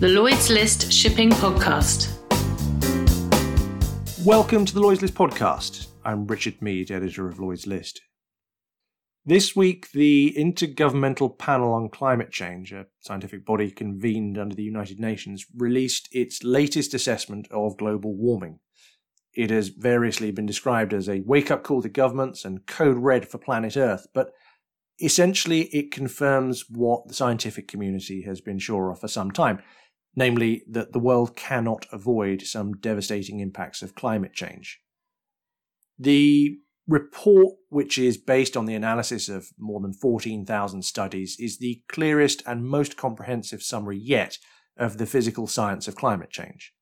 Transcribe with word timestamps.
the 0.00 0.08
Lloyd's 0.08 0.48
List 0.48 0.92
Shipping 0.92 1.28
Podcast. 1.28 2.14
Welcome 4.24 4.64
to 4.64 4.72
the 4.72 4.78
Lloyd's 4.78 5.02
List 5.02 5.14
Podcast. 5.14 5.88
I'm 6.04 6.24
Richard 6.24 6.62
Mead, 6.62 6.92
editor 6.92 7.26
of 7.26 7.40
Lloyd's 7.40 7.66
List. 7.66 8.00
This 9.26 9.56
week, 9.56 9.90
the 9.90 10.36
Intergovernmental 10.38 11.36
Panel 11.36 11.72
on 11.72 11.88
Climate 11.88 12.30
Change, 12.30 12.70
a 12.70 12.86
scientific 13.00 13.44
body 13.44 13.72
convened 13.72 14.38
under 14.38 14.54
the 14.54 14.62
United 14.62 15.00
Nations, 15.00 15.44
released 15.56 16.08
its 16.12 16.44
latest 16.44 16.94
assessment 16.94 17.48
of 17.50 17.76
global 17.76 18.14
warming. 18.14 18.60
It 19.34 19.50
has 19.50 19.70
variously 19.70 20.30
been 20.30 20.46
described 20.46 20.94
as 20.94 21.08
a 21.08 21.24
wake 21.26 21.50
up 21.50 21.64
call 21.64 21.82
to 21.82 21.88
governments 21.88 22.44
and 22.44 22.66
code 22.66 22.98
red 22.98 23.28
for 23.28 23.38
planet 23.38 23.76
Earth, 23.76 24.06
but 24.14 24.30
essentially 25.02 25.62
it 25.62 25.90
confirms 25.90 26.66
what 26.70 27.08
the 27.08 27.14
scientific 27.14 27.66
community 27.66 28.22
has 28.22 28.40
been 28.40 28.60
sure 28.60 28.92
of 28.92 29.00
for 29.00 29.08
some 29.08 29.32
time 29.32 29.60
namely 30.18 30.64
that 30.68 30.92
the 30.92 30.98
world 30.98 31.36
cannot 31.36 31.86
avoid 31.92 32.42
some 32.42 32.72
devastating 32.72 33.38
impacts 33.38 33.82
of 33.82 33.94
climate 33.94 34.34
change. 34.34 34.80
The 35.96 36.58
report, 36.88 37.54
which 37.68 37.98
is 37.98 38.16
based 38.16 38.56
on 38.56 38.66
the 38.66 38.74
analysis 38.74 39.28
of 39.28 39.50
more 39.58 39.80
than 39.80 39.92
14,000 39.92 40.82
studies, 40.82 41.36
is 41.38 41.58
the 41.58 41.82
clearest 41.88 42.42
and 42.46 42.66
most 42.66 42.96
comprehensive 42.96 43.62
summary 43.62 43.96
yet 43.96 44.38
of 44.76 44.98
the 44.98 45.06
physical 45.06 45.46
science 45.46 45.86
of 45.86 45.94
climate 45.94 46.30
change. 46.30 46.72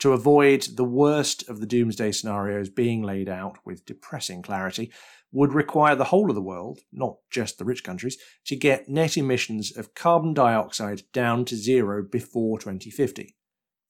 To 0.00 0.12
avoid 0.12 0.66
the 0.76 0.84
worst 0.84 1.48
of 1.48 1.60
the 1.60 1.66
doomsday 1.66 2.12
scenarios 2.12 2.68
being 2.68 3.02
laid 3.02 3.28
out 3.28 3.58
with 3.64 3.86
depressing 3.86 4.42
clarity, 4.42 4.92
would 5.34 5.52
require 5.52 5.96
the 5.96 6.04
whole 6.04 6.30
of 6.30 6.36
the 6.36 6.40
world, 6.40 6.78
not 6.92 7.16
just 7.28 7.58
the 7.58 7.64
rich 7.64 7.82
countries, 7.82 8.16
to 8.46 8.54
get 8.54 8.88
net 8.88 9.16
emissions 9.16 9.76
of 9.76 9.92
carbon 9.92 10.32
dioxide 10.32 11.02
down 11.12 11.44
to 11.44 11.56
zero 11.56 12.04
before 12.04 12.58
2050. 12.58 13.34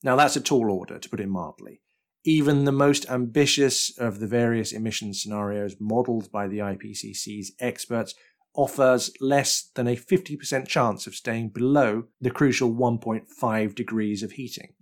Now, 0.02 0.16
that's 0.16 0.36
a 0.36 0.40
tall 0.40 0.70
order, 0.70 0.98
to 0.98 1.08
put 1.08 1.20
it 1.20 1.28
mildly. 1.28 1.82
Even 2.24 2.64
the 2.64 2.72
most 2.72 3.10
ambitious 3.10 3.96
of 3.98 4.20
the 4.20 4.26
various 4.26 4.72
emission 4.72 5.12
scenarios 5.12 5.76
modelled 5.78 6.32
by 6.32 6.48
the 6.48 6.58
IPCC's 6.58 7.52
experts 7.60 8.14
offers 8.54 9.12
less 9.20 9.70
than 9.74 9.86
a 9.86 9.96
50% 9.96 10.66
chance 10.66 11.06
of 11.06 11.14
staying 11.14 11.50
below 11.50 12.04
the 12.22 12.30
crucial 12.30 12.72
1.5 12.72 13.74
degrees 13.74 14.22
of 14.22 14.32
heating. 14.32 14.72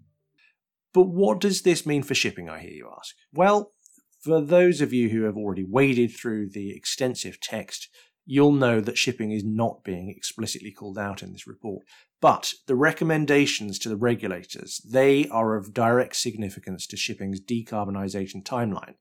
But 0.93 1.05
what 1.05 1.41
does 1.41 1.63
this 1.63 1.87
mean 1.87 2.03
for 2.03 2.15
shipping, 2.15 2.49
I 2.49 2.61
hear 2.61 2.71
you 2.71 2.91
ask? 2.97 3.15
Well, 3.33 3.73
for 4.21 4.41
those 4.41 4.81
of 4.81 4.93
you 4.93 5.09
who 5.09 5.23
have 5.23 5.37
already 5.37 5.65
waded 5.65 6.13
through 6.13 6.51
the 6.51 6.77
extensive 6.77 7.41
text, 7.41 7.89
you'll 8.25 8.53
know 8.53 8.81
that 8.81 8.99
shipping 8.99 9.33
is 9.33 9.45
not 9.45 9.83
being 9.85 10.11
explicitly 10.11 10.71
called 10.71 10.99
out 10.99 11.23
in 11.23 11.33
this 11.33 11.47
report. 11.47 11.85
But 12.21 12.55
the 12.67 12.77
recommendations 12.77 13.81
to 13.81 13.89
the 13.89 13.97
regulators, 13.97 14.81
they 14.89 15.27
are 15.29 15.57
of 15.57 15.75
direct 15.75 16.15
significance 16.15 16.87
to 16.89 16.97
shipping's 16.97 17.41
decarbonisation 17.41 18.45
timeline. 18.45 18.95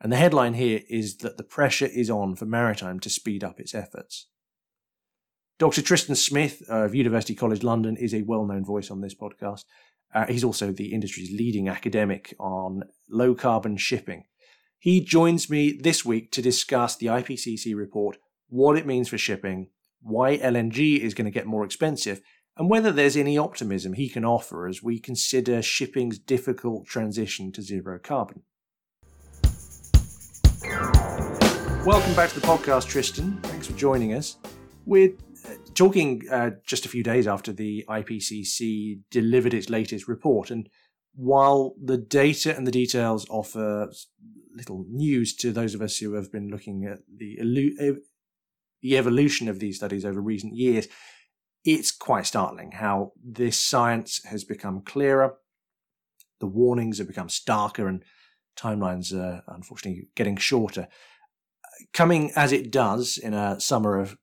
And 0.00 0.12
the 0.12 0.16
headline 0.16 0.54
here 0.54 0.82
is 0.88 1.18
that 1.18 1.38
the 1.38 1.44
pressure 1.44 1.86
is 1.86 2.10
on 2.10 2.36
for 2.36 2.44
maritime 2.44 3.00
to 3.00 3.10
speed 3.10 3.42
up 3.42 3.58
its 3.58 3.74
efforts. 3.74 4.28
Dr. 5.58 5.82
Tristan 5.82 6.16
Smith 6.16 6.62
of 6.68 6.94
University 6.94 7.34
College 7.34 7.62
London 7.62 7.96
is 7.96 8.14
a 8.14 8.22
well 8.22 8.44
known 8.44 8.64
voice 8.64 8.90
on 8.90 9.00
this 9.00 9.14
podcast. 9.14 9.64
Uh, 10.14 10.26
he's 10.26 10.44
also 10.44 10.72
the 10.72 10.92
industry's 10.92 11.32
leading 11.32 11.68
academic 11.68 12.34
on 12.38 12.82
low 13.08 13.34
carbon 13.34 13.76
shipping. 13.76 14.24
He 14.78 15.00
joins 15.00 15.48
me 15.48 15.72
this 15.72 16.04
week 16.04 16.32
to 16.32 16.42
discuss 16.42 16.96
the 16.96 17.06
IPCC 17.06 17.74
report, 17.74 18.18
what 18.48 18.76
it 18.76 18.86
means 18.86 19.08
for 19.08 19.16
shipping, 19.16 19.68
why 20.00 20.36
LNG 20.38 20.98
is 20.98 21.14
going 21.14 21.24
to 21.24 21.30
get 21.30 21.46
more 21.46 21.64
expensive, 21.64 22.20
and 22.56 22.68
whether 22.68 22.92
there's 22.92 23.16
any 23.16 23.38
optimism 23.38 23.94
he 23.94 24.08
can 24.08 24.24
offer 24.24 24.66
as 24.66 24.82
we 24.82 24.98
consider 24.98 25.62
shipping's 25.62 26.18
difficult 26.18 26.86
transition 26.86 27.52
to 27.52 27.62
zero 27.62 27.98
carbon. 27.98 28.42
Welcome 31.86 32.14
back 32.14 32.30
to 32.30 32.40
the 32.40 32.46
podcast, 32.46 32.88
Tristan. 32.88 33.38
Thanks 33.42 33.66
for 33.66 33.72
joining 33.74 34.14
us. 34.14 34.36
We're 34.84 35.14
talking 35.74 36.22
uh, 36.30 36.50
just 36.66 36.86
a 36.86 36.88
few 36.88 37.02
days 37.02 37.26
after 37.26 37.52
the 37.52 37.84
IPCC 37.88 39.00
delivered 39.10 39.54
its 39.54 39.70
latest 39.70 40.08
report, 40.08 40.50
and 40.50 40.68
while 41.14 41.74
the 41.82 41.98
data 41.98 42.56
and 42.56 42.66
the 42.66 42.72
details 42.72 43.26
offer 43.28 43.90
little 44.54 44.84
news 44.88 45.34
to 45.36 45.52
those 45.52 45.74
of 45.74 45.82
us 45.82 45.98
who 45.98 46.14
have 46.14 46.32
been 46.32 46.48
looking 46.48 46.84
at 46.84 46.98
the 47.14 47.38
the 48.80 48.98
evolution 48.98 49.48
of 49.48 49.60
these 49.60 49.76
studies 49.76 50.04
over 50.04 50.20
recent 50.20 50.54
years, 50.54 50.88
it's 51.64 51.92
quite 51.92 52.26
startling 52.26 52.72
how 52.72 53.12
this 53.22 53.60
science 53.60 54.20
has 54.24 54.42
become 54.44 54.82
clearer. 54.82 55.36
The 56.40 56.46
warnings 56.46 56.98
have 56.98 57.06
become 57.06 57.28
starker, 57.28 57.88
and 57.88 58.02
timelines 58.56 59.14
are 59.14 59.42
unfortunately 59.46 60.08
getting 60.16 60.36
shorter. 60.36 60.88
Coming 61.92 62.32
as 62.34 62.52
it 62.52 62.72
does 62.72 63.18
in 63.18 63.34
a 63.34 63.60
summer 63.60 63.98
of 63.98 64.16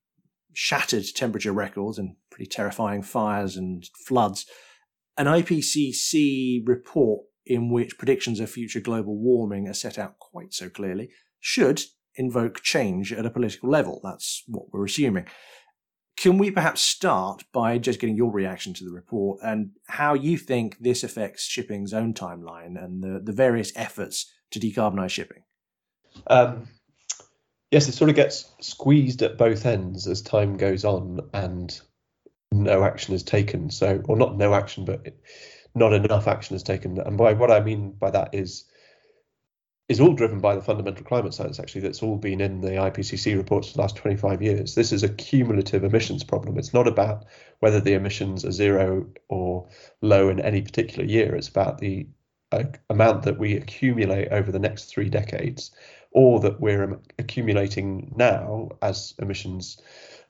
shattered 0.53 1.05
temperature 1.15 1.51
records 1.51 1.97
and 1.97 2.15
pretty 2.29 2.47
terrifying 2.47 3.01
fires 3.01 3.55
and 3.55 3.87
floods, 4.05 4.45
an 5.17 5.25
IPCC 5.25 6.67
report 6.67 7.25
in 7.45 7.71
which 7.71 7.97
predictions 7.97 8.39
of 8.39 8.49
future 8.49 8.79
global 8.79 9.17
warming 9.17 9.67
are 9.67 9.73
set 9.73 9.97
out 9.97 10.19
quite 10.19 10.53
so 10.53 10.69
clearly, 10.69 11.09
should 11.39 11.81
invoke 12.15 12.61
change 12.61 13.11
at 13.11 13.25
a 13.25 13.29
political 13.29 13.69
level. 13.69 13.99
That's 14.03 14.43
what 14.47 14.65
we're 14.71 14.85
assuming. 14.85 15.25
Can 16.17 16.37
we 16.37 16.51
perhaps 16.51 16.81
start 16.81 17.43
by 17.53 17.77
just 17.77 17.99
getting 17.99 18.17
your 18.17 18.31
reaction 18.31 18.73
to 18.73 18.83
the 18.83 18.91
report 18.91 19.39
and 19.41 19.71
how 19.87 20.13
you 20.13 20.37
think 20.37 20.77
this 20.79 21.03
affects 21.03 21.45
shipping's 21.45 21.93
own 21.93 22.13
timeline 22.13 22.81
and 22.81 23.01
the, 23.01 23.21
the 23.23 23.31
various 23.31 23.71
efforts 23.75 24.29
to 24.51 24.59
decarbonise 24.59 25.11
shipping? 25.11 25.43
Um, 26.27 26.67
yes, 27.71 27.87
it 27.87 27.93
sort 27.93 28.09
of 28.09 28.15
gets 28.15 28.51
squeezed 28.59 29.21
at 29.21 29.37
both 29.37 29.65
ends 29.65 30.07
as 30.07 30.21
time 30.21 30.57
goes 30.57 30.85
on 30.85 31.19
and 31.33 31.79
no 32.51 32.83
action 32.83 33.13
is 33.13 33.23
taken. 33.23 33.69
So, 33.69 34.01
or 34.05 34.17
not 34.17 34.37
no 34.37 34.53
action, 34.53 34.85
but 34.85 35.05
not 35.75 35.93
enough 35.93 36.27
action 36.27 36.55
is 36.55 36.63
taken. 36.63 36.99
And 36.99 37.17
by 37.17 37.33
what 37.33 37.51
I 37.51 37.59
mean 37.59 37.91
by 37.91 38.11
that 38.11 38.33
is 38.33 38.65
is 39.87 39.99
all 39.99 40.13
driven 40.13 40.39
by 40.39 40.53
the 40.53 40.61
fundamental 40.61 41.03
climate 41.03 41.33
science 41.33 41.59
actually 41.59 41.81
that's 41.81 42.03
all 42.03 42.15
been 42.15 42.39
in 42.39 42.61
the 42.61 42.73
IPCC 42.73 43.35
reports 43.35 43.69
for 43.69 43.73
the 43.73 43.81
last 43.81 43.95
25 43.95 44.39
years. 44.39 44.75
This 44.75 44.91
is 44.91 45.01
a 45.01 45.09
cumulative 45.09 45.83
emissions 45.83 46.23
problem. 46.23 46.59
It's 46.59 46.75
not 46.75 46.87
about 46.87 47.25
whether 47.59 47.79
the 47.79 47.93
emissions 47.93 48.45
are 48.45 48.51
zero 48.51 49.07
or 49.29 49.67
low 50.01 50.29
in 50.29 50.39
any 50.39 50.61
particular 50.61 51.05
year. 51.05 51.33
It's 51.35 51.47
about 51.47 51.79
the 51.79 52.07
uh, 52.51 52.65
amount 52.91 53.23
that 53.23 53.39
we 53.39 53.55
accumulate 53.55 54.27
over 54.29 54.51
the 54.51 54.59
next 54.59 54.85
three 54.85 55.09
decades 55.09 55.71
or 56.11 56.39
that 56.41 56.59
we're 56.59 56.99
accumulating 57.17 58.13
now 58.15 58.69
as 58.81 59.13
emissions, 59.19 59.81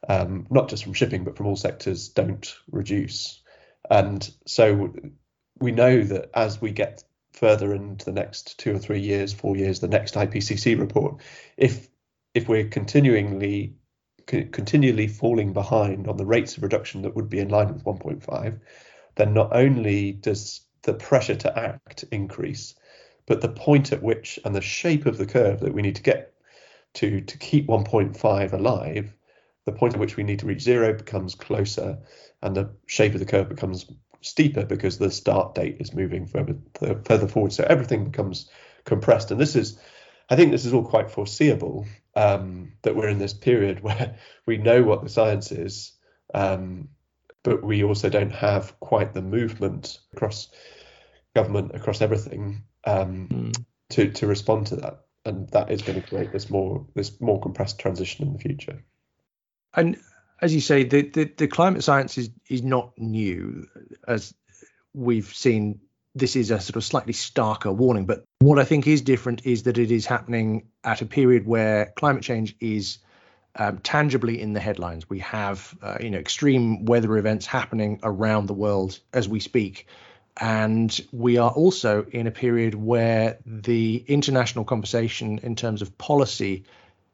um, 0.07 0.45
not 0.49 0.69
just 0.69 0.83
from 0.83 0.93
shipping, 0.93 1.23
but 1.23 1.37
from 1.37 1.47
all 1.47 1.55
sectors, 1.55 2.09
don't 2.09 2.55
reduce. 2.71 3.41
And 3.89 4.29
so 4.45 4.93
we 5.59 5.71
know 5.71 6.03
that 6.03 6.29
as 6.33 6.61
we 6.61 6.71
get 6.71 7.03
further 7.33 7.73
into 7.73 8.05
the 8.05 8.11
next 8.11 8.59
two 8.59 8.75
or 8.75 8.79
three 8.79 8.99
years, 8.99 9.33
four 9.33 9.55
years, 9.55 9.79
the 9.79 9.87
next 9.87 10.15
IPCC 10.15 10.79
report, 10.79 11.21
if 11.57 11.87
if 12.33 12.47
we're 12.47 12.67
continually 12.67 13.75
continually 14.27 15.07
falling 15.07 15.53
behind 15.53 16.07
on 16.07 16.17
the 16.17 16.25
rates 16.25 16.55
of 16.55 16.61
reduction 16.61 17.01
that 17.01 17.15
would 17.15 17.29
be 17.29 17.39
in 17.39 17.49
line 17.49 17.73
with 17.73 17.83
1.5, 17.83 18.59
then 19.15 19.33
not 19.33 19.49
only 19.55 20.11
does 20.11 20.61
the 20.83 20.93
pressure 20.93 21.35
to 21.35 21.57
act 21.57 22.05
increase, 22.11 22.75
but 23.29 23.41
the 23.41 23.47
point 23.47 23.93
at 23.93 24.01
which 24.01 24.39
and 24.43 24.55
the 24.55 24.59
shape 24.59 25.05
of 25.05 25.19
the 25.19 25.25
curve 25.25 25.59
that 25.59 25.73
we 25.73 25.83
need 25.83 25.95
to 25.95 26.01
get 26.01 26.33
to 26.95 27.21
to 27.21 27.37
keep 27.37 27.67
1.5 27.67 28.53
alive, 28.53 29.13
the 29.65 29.71
point 29.71 29.93
at 29.93 29.99
which 29.99 30.17
we 30.17 30.23
need 30.23 30.39
to 30.39 30.47
reach 30.47 30.61
zero 30.61 30.93
becomes 30.93 31.35
closer, 31.35 31.99
and 32.41 32.55
the 32.55 32.71
shape 32.87 33.13
of 33.13 33.19
the 33.19 33.27
curve 33.27 33.47
becomes 33.47 33.85
steeper 34.21 34.65
because 34.65 34.97
the 34.97 35.11
start 35.11 35.53
date 35.53 35.77
is 35.79 35.93
moving 35.93 36.25
further 36.25 36.55
further 37.05 37.27
forward. 37.27 37.53
So 37.53 37.63
everything 37.69 38.03
becomes 38.03 38.49
compressed, 38.83 39.29
and 39.29 39.39
this 39.39 39.55
is, 39.55 39.79
I 40.31 40.35
think, 40.35 40.51
this 40.51 40.65
is 40.65 40.73
all 40.73 40.83
quite 40.83 41.11
foreseeable 41.11 41.85
um, 42.15 42.71
that 42.81 42.95
we're 42.95 43.09
in 43.09 43.19
this 43.19 43.33
period 43.33 43.79
where 43.83 44.17
we 44.47 44.57
know 44.57 44.81
what 44.81 45.03
the 45.03 45.09
science 45.09 45.51
is, 45.51 45.91
um, 46.33 46.89
but 47.43 47.63
we 47.63 47.83
also 47.83 48.09
don't 48.09 48.33
have 48.33 48.79
quite 48.79 49.13
the 49.13 49.21
movement 49.21 49.99
across 50.13 50.47
government 51.35 51.75
across 51.75 52.01
everything 52.01 52.63
um, 52.85 53.27
mm. 53.31 53.63
to 53.91 54.11
to 54.11 54.27
respond 54.27 54.67
to 54.67 54.77
that, 54.77 55.05
and 55.25 55.49
that 55.49 55.71
is 55.71 55.81
going 55.81 56.01
to 56.01 56.07
create 56.07 56.31
this 56.31 56.49
more 56.49 56.85
this 56.95 57.19
more 57.21 57.39
compressed 57.39 57.79
transition 57.79 58.27
in 58.27 58.33
the 58.33 58.39
future. 58.39 58.83
And 59.73 59.97
as 60.41 60.53
you 60.53 60.61
say, 60.61 60.83
the, 60.83 61.01
the, 61.01 61.31
the 61.37 61.47
climate 61.47 61.83
science 61.83 62.17
is 62.17 62.29
is 62.47 62.63
not 62.63 62.97
new, 62.97 63.67
as 64.07 64.33
we've 64.93 65.33
seen. 65.33 65.81
This 66.15 66.35
is 66.35 66.49
a 66.49 66.59
sort 66.59 66.75
of 66.75 66.83
slightly 66.83 67.13
starker 67.13 67.73
warning, 67.73 68.05
but 68.07 68.23
what 68.39 68.57
I 68.57 68.63
think 68.63 68.87
is 68.87 69.01
different 69.01 69.45
is 69.45 69.63
that 69.63 69.77
it 69.77 69.91
is 69.91 70.07
happening 70.07 70.67
at 70.83 71.01
a 71.01 71.05
period 71.05 71.45
where 71.45 71.93
climate 71.95 72.23
change 72.23 72.55
is 72.59 72.97
um, 73.55 73.77
tangibly 73.79 74.41
in 74.41 74.53
the 74.53 74.59
headlines. 74.59 75.09
We 75.09 75.19
have 75.19 75.77
uh, 75.81 75.97
you 75.99 76.09
know 76.09 76.17
extreme 76.17 76.85
weather 76.85 77.17
events 77.17 77.45
happening 77.45 77.99
around 78.03 78.47
the 78.47 78.53
world 78.53 78.99
as 79.13 79.29
we 79.29 79.39
speak. 79.39 79.87
And 80.39 80.99
we 81.11 81.37
are 81.37 81.51
also 81.51 82.05
in 82.11 82.27
a 82.27 82.31
period 82.31 82.75
where 82.75 83.39
the 83.45 84.03
international 84.07 84.63
conversation 84.63 85.39
in 85.39 85.55
terms 85.55 85.81
of 85.81 85.97
policy 85.97 86.63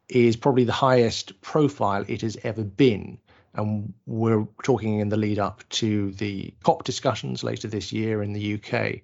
is 0.08 0.36
probably 0.36 0.64
the 0.64 0.72
highest 0.72 1.40
profile 1.40 2.04
it 2.06 2.22
has 2.22 2.36
ever 2.44 2.62
been 2.62 3.18
and 3.56 3.94
we're 4.06 4.46
talking 4.62 5.00
in 5.00 5.08
the 5.08 5.16
lead 5.16 5.38
up 5.38 5.64
to 5.70 6.12
the 6.12 6.52
COP 6.62 6.84
discussions 6.84 7.42
later 7.42 7.68
this 7.68 7.92
year 7.92 8.22
in 8.22 8.32
the 8.32 8.54
UK. 8.54 9.00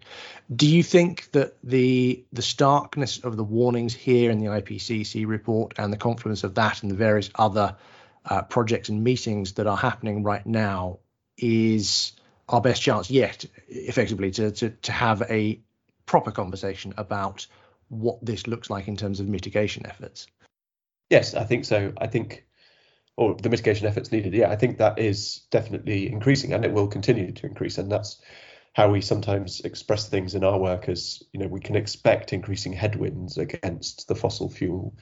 Do 0.55 0.69
you 0.69 0.83
think 0.83 1.31
that 1.33 1.57
the 1.65 2.25
the 2.33 2.43
starkness 2.43 3.19
of 3.19 3.37
the 3.37 3.45
warnings 3.45 3.95
here 3.95 4.31
in 4.31 4.39
the 4.39 4.47
IPCC 4.47 5.27
report 5.27 5.75
and 5.79 5.93
the 5.93 5.97
confluence 5.97 6.45
of 6.45 6.55
that 6.57 6.83
and 6.83 6.91
the 6.91 6.97
various 6.97 7.31
other 7.35 7.77
uh, 8.27 8.43
projects 8.43 8.89
and 8.89 9.03
meetings 9.03 9.55
that 9.55 9.67
are 9.67 9.77
happening 9.77 10.23
right 10.23 10.47
now 10.47 10.99
is 11.39 12.13
our 12.53 12.61
best 12.61 12.83
chance 12.83 13.11
yet, 13.11 13.45
effectively, 13.69 14.31
to, 14.31 14.51
to, 14.53 14.71
to 14.71 14.93
have 14.93 15.23
a 15.23 15.61
proper 16.07 16.31
conversation 16.31 16.95
about 16.97 17.47
what 17.89 18.25
this 18.25 18.47
looks 18.47 18.71
like 18.71 18.89
in 18.89 18.97
terms 18.97 19.21
of 19.21 19.29
mitigation 19.29 19.85
efforts? 19.87 20.27
Yes, 21.11 21.35
I 21.35 21.45
think 21.45 21.65
so. 21.65 21.93
I 21.99 22.07
think 22.07 22.47
or 23.17 23.35
the 23.35 23.51
mitigation 23.51 23.87
efforts 23.87 24.13
needed. 24.13 24.33
Yeah, 24.33 24.51
I 24.51 24.57
think 24.57 24.79
that 24.79 24.99
is 24.99 25.43
definitely 25.51 26.11
increasing, 26.11 26.53
and 26.53 26.65
it 26.65 26.73
will 26.73 26.89
continue 26.89 27.33
to 27.33 27.47
increase. 27.47 27.79
And 27.79 27.91
that's 27.91 28.21
how 28.73 28.91
we 28.91 29.01
sometimes 29.03 29.61
express 29.61 30.09
things 30.09 30.35
in 30.35 30.45
our 30.45 30.59
work 30.59 30.89
as 30.89 31.23
you 31.33 31.41
know 31.41 31.47
we 31.47 31.61
can 31.61 31.77
expect 31.77 32.33
increasing 32.33 32.73
headwinds 32.73 33.37
against 33.37 34.09
the 34.09 34.15
fossil 34.15 34.49
fuel 34.49 34.97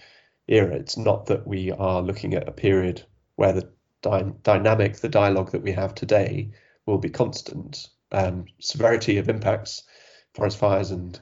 era. 0.49 0.75
It's 0.75 0.97
not 0.97 1.27
that 1.27 1.47
we 1.47 1.71
are 1.71 2.03
looking 2.03 2.35
at 2.35 2.49
a 2.49 2.53
period 2.53 3.05
where 3.37 3.53
the 3.53 3.71
dy- 4.03 4.33
dynamic, 4.43 4.97
the 4.97 5.09
dialogue 5.09 5.53
that 5.53 5.63
we 5.63 5.73
have 5.73 5.95
today, 5.95 6.51
will 6.91 6.99
be 6.99 7.11
constant. 7.11 7.89
Um, 8.13 8.47
severity 8.59 9.19
of 9.19 9.29
impacts, 9.29 9.85
forest 10.35 10.59
fires, 10.59 10.91
and 10.91 11.19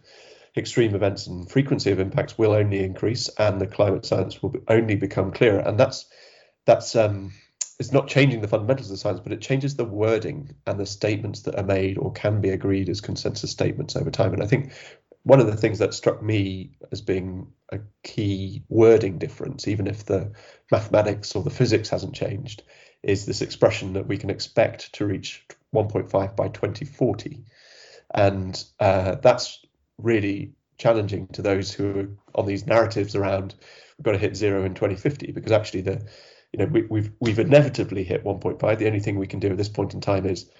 extreme 0.56 0.94
events 0.94 1.26
and 1.26 1.48
frequency 1.50 1.90
of 1.90 2.00
impacts 2.00 2.38
will 2.38 2.52
only 2.52 2.82
increase, 2.82 3.28
and 3.38 3.60
the 3.60 3.66
climate 3.66 4.06
science 4.06 4.42
will 4.42 4.54
only 4.68 4.96
become 4.96 5.32
clearer. 5.32 5.60
And 5.60 5.78
that's 5.78 6.06
that's 6.64 6.96
um, 6.96 7.32
it's 7.78 7.92
not 7.92 8.08
changing 8.08 8.40
the 8.40 8.48
fundamentals 8.48 8.90
of 8.90 8.98
science, 8.98 9.20
but 9.20 9.32
it 9.32 9.40
changes 9.40 9.76
the 9.76 9.84
wording 9.84 10.54
and 10.66 10.80
the 10.80 10.86
statements 10.86 11.42
that 11.42 11.56
are 11.56 11.64
made 11.64 11.98
or 11.98 12.12
can 12.12 12.40
be 12.40 12.50
agreed 12.50 12.88
as 12.88 13.00
consensus 13.00 13.50
statements 13.50 13.94
over 13.94 14.10
time. 14.10 14.32
And 14.32 14.42
I 14.42 14.46
think 14.46 14.72
one 15.22 15.40
of 15.40 15.46
the 15.46 15.56
things 15.56 15.78
that 15.78 15.94
struck 15.94 16.22
me 16.22 16.72
as 16.90 17.02
being 17.02 17.52
a 17.70 17.78
key 18.02 18.64
wording 18.68 19.18
difference, 19.18 19.68
even 19.68 19.86
if 19.86 20.04
the 20.06 20.32
mathematics 20.72 21.36
or 21.36 21.42
the 21.42 21.50
physics 21.50 21.88
hasn't 21.90 22.14
changed, 22.14 22.62
is 23.02 23.26
this 23.26 23.42
expression 23.42 23.92
that 23.92 24.08
we 24.08 24.16
can 24.16 24.30
expect 24.30 24.92
to 24.94 25.06
reach 25.06 25.46
1.5 25.74 26.36
by 26.36 26.48
2040. 26.48 27.44
And 28.14 28.64
uh, 28.80 29.16
that's 29.16 29.64
really 29.98 30.52
challenging 30.78 31.26
to 31.28 31.42
those 31.42 31.72
who 31.72 32.00
are 32.00 32.08
on 32.34 32.46
these 32.46 32.66
narratives 32.66 33.16
around 33.16 33.54
we've 33.98 34.04
got 34.04 34.12
to 34.12 34.18
hit 34.18 34.36
zero 34.36 34.64
in 34.64 34.74
2050 34.74 35.32
because 35.32 35.50
actually 35.50 35.80
the 35.80 36.08
you 36.52 36.58
know, 36.58 36.66
we, 36.66 36.82
we've 36.82 37.10
we've 37.20 37.38
inevitably 37.38 38.04
hit 38.04 38.24
1.5. 38.24 38.78
The 38.78 38.86
only 38.86 39.00
thing 39.00 39.18
we 39.18 39.26
can 39.26 39.40
do 39.40 39.50
at 39.50 39.58
this 39.58 39.68
point 39.68 39.94
in 39.94 40.00
time 40.00 40.26
is 40.26 40.50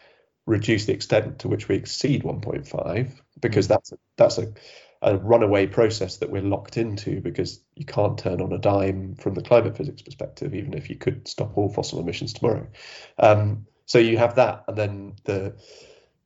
reduce 0.46 0.86
the 0.86 0.92
extent 0.92 1.40
to 1.40 1.48
which 1.48 1.68
we 1.68 1.76
exceed 1.76 2.22
1.5 2.22 3.20
because 3.40 3.66
mm. 3.66 3.68
that's 3.68 3.92
a, 3.92 3.98
that's 4.16 4.38
a, 4.38 4.52
a 5.02 5.16
runaway 5.16 5.66
process 5.66 6.18
that 6.18 6.30
we're 6.30 6.42
locked 6.42 6.76
into 6.76 7.20
because 7.20 7.60
you 7.74 7.84
can't 7.84 8.18
turn 8.18 8.40
on 8.40 8.52
a 8.52 8.58
dime 8.58 9.14
from 9.14 9.34
the 9.34 9.42
climate 9.42 9.76
physics 9.76 10.02
perspective, 10.02 10.54
even 10.54 10.74
if 10.74 10.90
you 10.90 10.96
could 10.96 11.26
stop 11.28 11.56
all 11.56 11.68
fossil 11.68 12.00
emissions 12.00 12.32
tomorrow. 12.32 12.66
Um, 13.18 13.66
so 13.88 13.98
you 13.98 14.18
have 14.18 14.36
that, 14.36 14.64
and 14.68 14.76
then 14.76 15.16
the 15.24 15.56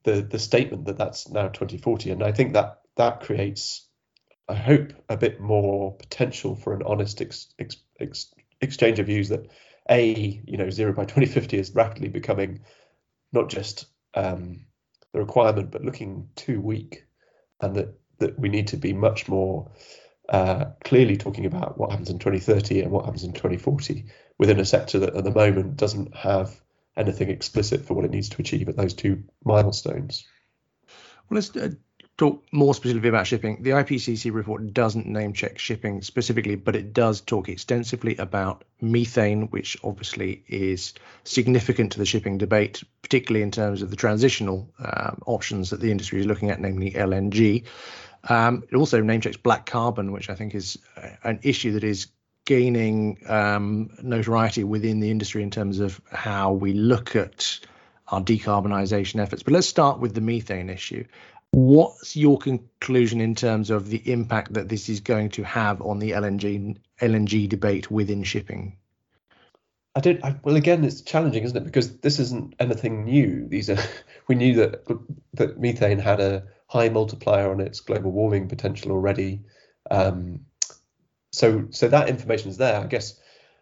the 0.03 0.21
the 0.21 0.39
statement 0.41 0.87
that 0.87 0.99
that's 0.99 1.29
now 1.29 1.47
2040, 1.47 2.11
and 2.11 2.23
I 2.23 2.33
think 2.33 2.55
that 2.55 2.81
that 2.97 3.21
creates, 3.21 3.87
I 4.49 4.55
hope, 4.55 4.93
a 5.09 5.17
bit 5.17 5.41
more 5.41 5.97
potential 5.97 6.57
for 6.57 6.75
an 6.75 6.83
honest 6.85 7.23
ex, 7.23 7.55
ex, 7.61 7.77
ex, 8.01 8.35
exchange 8.61 8.99
of 8.99 9.07
views 9.07 9.29
that 9.29 9.47
a 9.89 10.43
you 10.45 10.57
know 10.57 10.71
zero 10.71 10.93
by 10.93 11.05
2050 11.05 11.57
is 11.57 11.73
rapidly 11.73 12.09
becoming 12.09 12.63
not 13.33 13.49
just 13.49 13.87
um, 14.15 14.67
the 15.13 15.21
requirement 15.21 15.71
but 15.71 15.85
looking 15.85 16.29
too 16.35 16.61
weak 16.61 17.05
and 17.61 17.77
that 17.77 17.95
that 18.19 18.37
we 18.41 18.49
need 18.49 18.67
to 18.69 18.77
be 18.77 18.93
much 18.93 19.29
more 19.29 19.71
uh, 20.29 20.65
clearly 20.83 21.17
talking 21.17 21.47
about 21.47 21.79
what 21.79 21.91
happens 21.91 22.11
in 22.11 22.19
2030 22.19 22.81
and 22.81 22.91
what 22.91 23.05
happens 23.05 23.23
in 23.23 23.33
2040 23.33 24.07
within 24.39 24.59
a 24.59 24.65
sector 24.65 24.99
that 24.99 25.15
at 25.15 25.23
the 25.23 25.31
moment 25.31 25.77
doesn't 25.77 26.17
have 26.17 26.61
anything 26.97 27.31
explicit 27.31 27.85
for 27.85 27.95
what 27.95 28.05
it 28.05 28.11
needs 28.11 28.29
to 28.31 28.41
achieve 28.41 28.69
at 28.69 28.77
those 28.77 28.95
two 28.95 29.25
milestones. 29.45 30.27
Well, 31.29 31.37
let's 31.37 31.57
uh, 31.57 31.71
talk 32.19 32.45
more 32.53 32.75
specifically 32.75 33.09
about 33.09 33.27
shipping. 33.27 33.63
The 33.63 33.71
IPCC 33.71 34.33
report 34.33 34.75
doesn't 34.75 35.07
name 35.07 35.33
check 35.33 35.59
shipping 35.59 36.03
specifically, 36.03 36.57
but 36.57 36.77
it 36.77 36.93
does 36.93 37.21
talk 37.21 37.49
extensively 37.49 38.17
about 38.17 38.65
methane, 38.81 39.49
which 39.49 39.77
obviously 39.83 40.45
is 40.47 40.95
significant 41.25 41.93
to 41.93 41.99
the 41.99 42.07
shipping 42.07 42.39
debate, 42.39 42.83
particularly 43.03 43.43
in 43.43 43.51
terms 43.51 43.83
of 43.83 43.91
the 43.91 43.97
transitional 43.97 44.73
um, 44.79 45.23
options 45.27 45.71
that 45.71 45.81
the 45.81 45.91
industry 45.91 46.21
is 46.21 46.27
looking 46.27 46.51
at, 46.51 46.61
namely 46.61 46.91
LNG. 46.93 47.65
Um, 48.29 48.63
it 48.71 48.77
also 48.77 49.01
name 49.01 49.21
checks 49.21 49.37
black 49.37 49.67
carbon, 49.67 50.13
which 50.13 50.31
I 50.31 50.35
think 50.35 50.55
is 50.55 50.79
uh, 50.97 51.09
an 51.25 51.41
issue 51.43 51.73
that 51.73 51.85
is 51.85 52.09
gaining 52.45 53.19
um, 53.29 53.91
notoriety 54.03 54.65
within 54.65 55.01
the 55.01 55.11
industry 55.11 55.43
in 55.43 55.51
terms 55.51 55.81
of 55.81 56.01
how 56.11 56.53
we 56.53 56.73
look 56.73 57.15
at 57.15 57.59
our 58.09 58.21
decarbonisation 58.21 59.21
efforts. 59.21 59.43
But 59.43 59.55
let's 59.55 59.67
start 59.67 60.01
with 60.01 60.15
the 60.15 60.21
methane 60.21 60.69
issue. 60.69 61.05
What's 61.53 62.17
your 62.17 62.39
conclusion 62.39 63.21
in 63.21 63.35
terms 63.35 63.71
of 63.71 63.89
the 63.89 64.11
impact 64.11 64.55
that 64.55 64.69
this 64.69 64.89
is 64.89 65.01
going 65.01 65.31
to 65.31 65.43
have 65.43 65.83
on 65.83 65.99
the 65.99 66.13
LNG 66.13 66.79
LNG 67.01 67.49
debate 67.49 67.91
within 67.91 68.23
shipping? 68.23 68.77
I 69.95 70.01
don't. 70.01 70.25
I, 70.25 70.37
well, 70.43 70.57
again, 70.57 70.85
it's 70.85 71.03
challenging, 71.03 71.45
isn't 71.45 71.57
it? 71.57 71.65
Because 71.65 71.99
this 71.99 72.19
isn't 72.19 72.55
anything 72.59 73.05
new. 73.05 73.47
These 73.49 73.69
are 73.69 73.79
we 74.29 74.35
knew 74.35 74.55
that 74.55 74.87
that 75.35 75.61
methane 75.61 75.99
had 75.99 76.21
a 76.21 76.45
high 76.69 76.89
multiplier 76.89 77.51
on 77.51 77.61
its 77.61 77.81
global 77.81 78.13
warming 78.13 78.49
potential 78.49 78.91
already. 78.91 79.43
Um, 79.91 80.47
so 81.33 81.67
so 81.71 81.89
that 81.89 82.09
information 82.09 82.51
is 82.51 82.57
there. 82.57 82.81
I 82.81 82.87
guess 82.87 83.19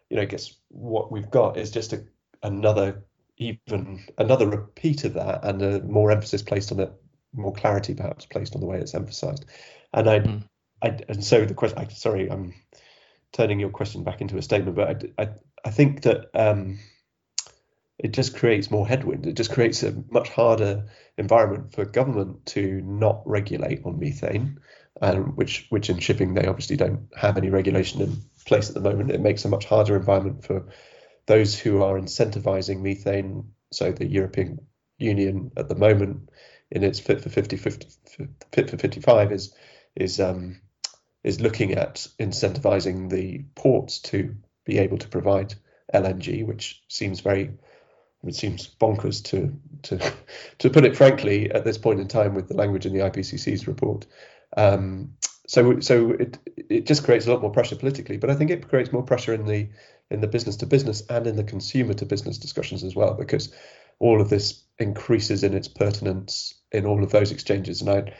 you 0.09 0.17
know. 0.17 0.23
I 0.23 0.25
guess 0.25 0.53
what 0.69 1.11
we've 1.11 1.29
got 1.29 1.57
is 1.57 1.71
just 1.71 1.93
a, 1.93 2.03
another 2.43 3.03
even 3.37 4.03
another 4.17 4.47
repeat 4.47 5.03
of 5.03 5.13
that 5.13 5.43
and 5.43 5.61
a 5.61 5.81
more 5.81 6.11
emphasis 6.11 6.41
placed 6.41 6.71
on 6.71 6.79
it 6.79 6.93
more 7.33 7.53
clarity 7.53 7.93
perhaps 7.93 8.25
placed 8.25 8.55
on 8.55 8.61
the 8.61 8.67
way 8.67 8.77
it's 8.77 8.93
emphasized. 8.93 9.45
And 9.93 10.09
I, 10.09 10.19
mm. 10.19 10.43
I 10.81 10.99
and 11.07 11.23
so 11.23 11.45
the 11.45 11.53
question. 11.53 11.79
I, 11.79 11.87
sorry, 11.87 12.29
I'm 12.29 12.53
turning 13.31 13.59
your 13.59 13.69
question 13.69 14.03
back 14.03 14.21
into 14.21 14.37
a 14.37 14.41
statement, 14.41 14.75
but 14.75 15.13
I, 15.17 15.23
I, 15.23 15.29
I 15.65 15.69
think 15.69 16.01
that 16.01 16.29
um, 16.33 16.79
it 17.97 18.13
just 18.13 18.35
creates 18.35 18.71
more 18.71 18.87
headwind. 18.87 19.25
It 19.25 19.33
just 19.33 19.51
creates 19.51 19.83
a 19.83 19.95
much 20.09 20.29
harder 20.29 20.87
environment 21.17 21.73
for 21.73 21.85
government 21.85 22.45
to 22.47 22.81
not 22.81 23.21
regulate 23.25 23.81
on 23.85 23.99
methane, 23.99 24.59
um, 25.01 25.35
which 25.35 25.67
which 25.69 25.89
in 25.89 25.99
shipping 25.99 26.33
they 26.33 26.47
obviously 26.47 26.75
don't 26.75 27.07
have 27.15 27.37
any 27.37 27.49
regulation 27.49 28.01
in 28.01 28.17
place 28.45 28.69
at 28.69 28.75
the 28.75 28.81
moment. 28.81 29.11
It 29.11 29.21
makes 29.21 29.45
a 29.45 29.49
much 29.49 29.65
harder 29.65 29.95
environment 29.95 30.43
for 30.45 30.67
those 31.27 31.57
who 31.57 31.83
are 31.83 31.99
incentivizing 31.99 32.81
methane. 32.81 33.53
So 33.71 33.91
the 33.91 34.05
European 34.05 34.59
Union 34.97 35.51
at 35.55 35.69
the 35.69 35.75
moment 35.75 36.29
in 36.69 36.83
its 36.83 36.99
fit 36.99 37.21
for 37.21 37.29
50, 37.29 37.57
50 37.57 37.87
fit 38.51 38.69
for 38.69 38.77
55 38.77 39.31
is 39.31 39.53
is 39.95 40.19
um, 40.19 40.61
is 41.23 41.41
looking 41.41 41.73
at 41.73 42.07
incentivizing 42.19 43.09
the 43.09 43.45
ports 43.55 43.99
to 43.99 44.35
be 44.65 44.79
able 44.79 44.97
to 44.97 45.07
provide 45.07 45.53
LNG, 45.93 46.45
which 46.45 46.83
seems 46.87 47.19
very 47.19 47.51
it 48.23 48.35
seems 48.35 48.67
bonkers 48.79 49.23
to 49.25 49.53
to 49.83 50.13
to 50.59 50.69
put 50.69 50.85
it 50.85 50.95
frankly 50.95 51.51
at 51.51 51.65
this 51.65 51.77
point 51.77 51.99
in 51.99 52.07
time 52.07 52.35
with 52.35 52.47
the 52.47 52.55
language 52.55 52.85
in 52.85 52.93
the 52.93 52.99
IPCC's 52.99 53.67
report. 53.67 54.05
Um, 54.57 55.13
so 55.47 55.79
so 55.79 56.11
it 56.11 56.37
it 56.69 56.85
just 56.85 57.03
creates 57.03 57.27
a 57.27 57.31
lot 57.31 57.41
more 57.41 57.51
pressure 57.51 57.75
politically, 57.75 58.17
but 58.17 58.29
I 58.29 58.35
think 58.35 58.51
it 58.51 58.67
creates 58.67 58.91
more 58.91 59.03
pressure 59.03 59.33
in 59.33 59.45
the 59.45 59.69
in 60.09 60.21
the 60.21 60.27
business 60.27 60.57
to 60.57 60.65
business 60.65 61.03
and 61.09 61.25
in 61.25 61.35
the 61.35 61.43
consumer 61.43 61.93
to 61.95 62.05
business 62.05 62.37
discussions 62.37 62.83
as 62.83 62.95
well, 62.95 63.13
because 63.13 63.53
all 63.99 64.21
of 64.21 64.29
this 64.29 64.63
increases 64.79 65.43
in 65.43 65.53
its 65.53 65.67
pertinence 65.67 66.53
in 66.71 66.85
all 66.85 67.03
of 67.03 67.11
those 67.11 67.31
exchanges. 67.31 67.81
And 67.81 68.13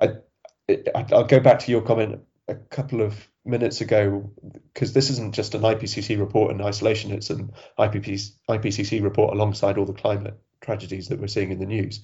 I, 0.00 0.06
I, 0.06 1.04
I'll 1.12 1.24
go 1.24 1.40
back 1.40 1.58
to 1.60 1.70
your 1.70 1.82
comment 1.82 2.20
a 2.48 2.54
couple 2.54 3.02
of 3.02 3.28
minutes 3.44 3.80
ago 3.80 4.30
because 4.72 4.92
this 4.92 5.10
isn't 5.10 5.34
just 5.34 5.54
an 5.54 5.62
IPCC 5.62 6.18
report 6.18 6.52
in 6.52 6.60
isolation; 6.60 7.12
it's 7.12 7.30
an 7.30 7.52
IPCC, 7.78 8.32
IPCC 8.48 9.02
report 9.02 9.34
alongside 9.34 9.78
all 9.78 9.86
the 9.86 9.92
climate 9.92 10.38
tragedies 10.60 11.08
that 11.08 11.20
we're 11.20 11.26
seeing 11.26 11.50
in 11.50 11.58
the 11.58 11.66
news, 11.66 12.02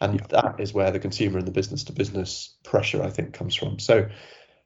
and 0.00 0.20
that 0.30 0.56
is 0.58 0.72
where 0.72 0.90
the 0.90 0.98
consumer 0.98 1.38
and 1.38 1.46
the 1.46 1.52
business 1.52 1.84
to 1.84 1.92
business 1.92 2.54
pressure 2.64 3.02
I 3.02 3.10
think 3.10 3.34
comes 3.34 3.54
from. 3.54 3.78
So. 3.78 4.08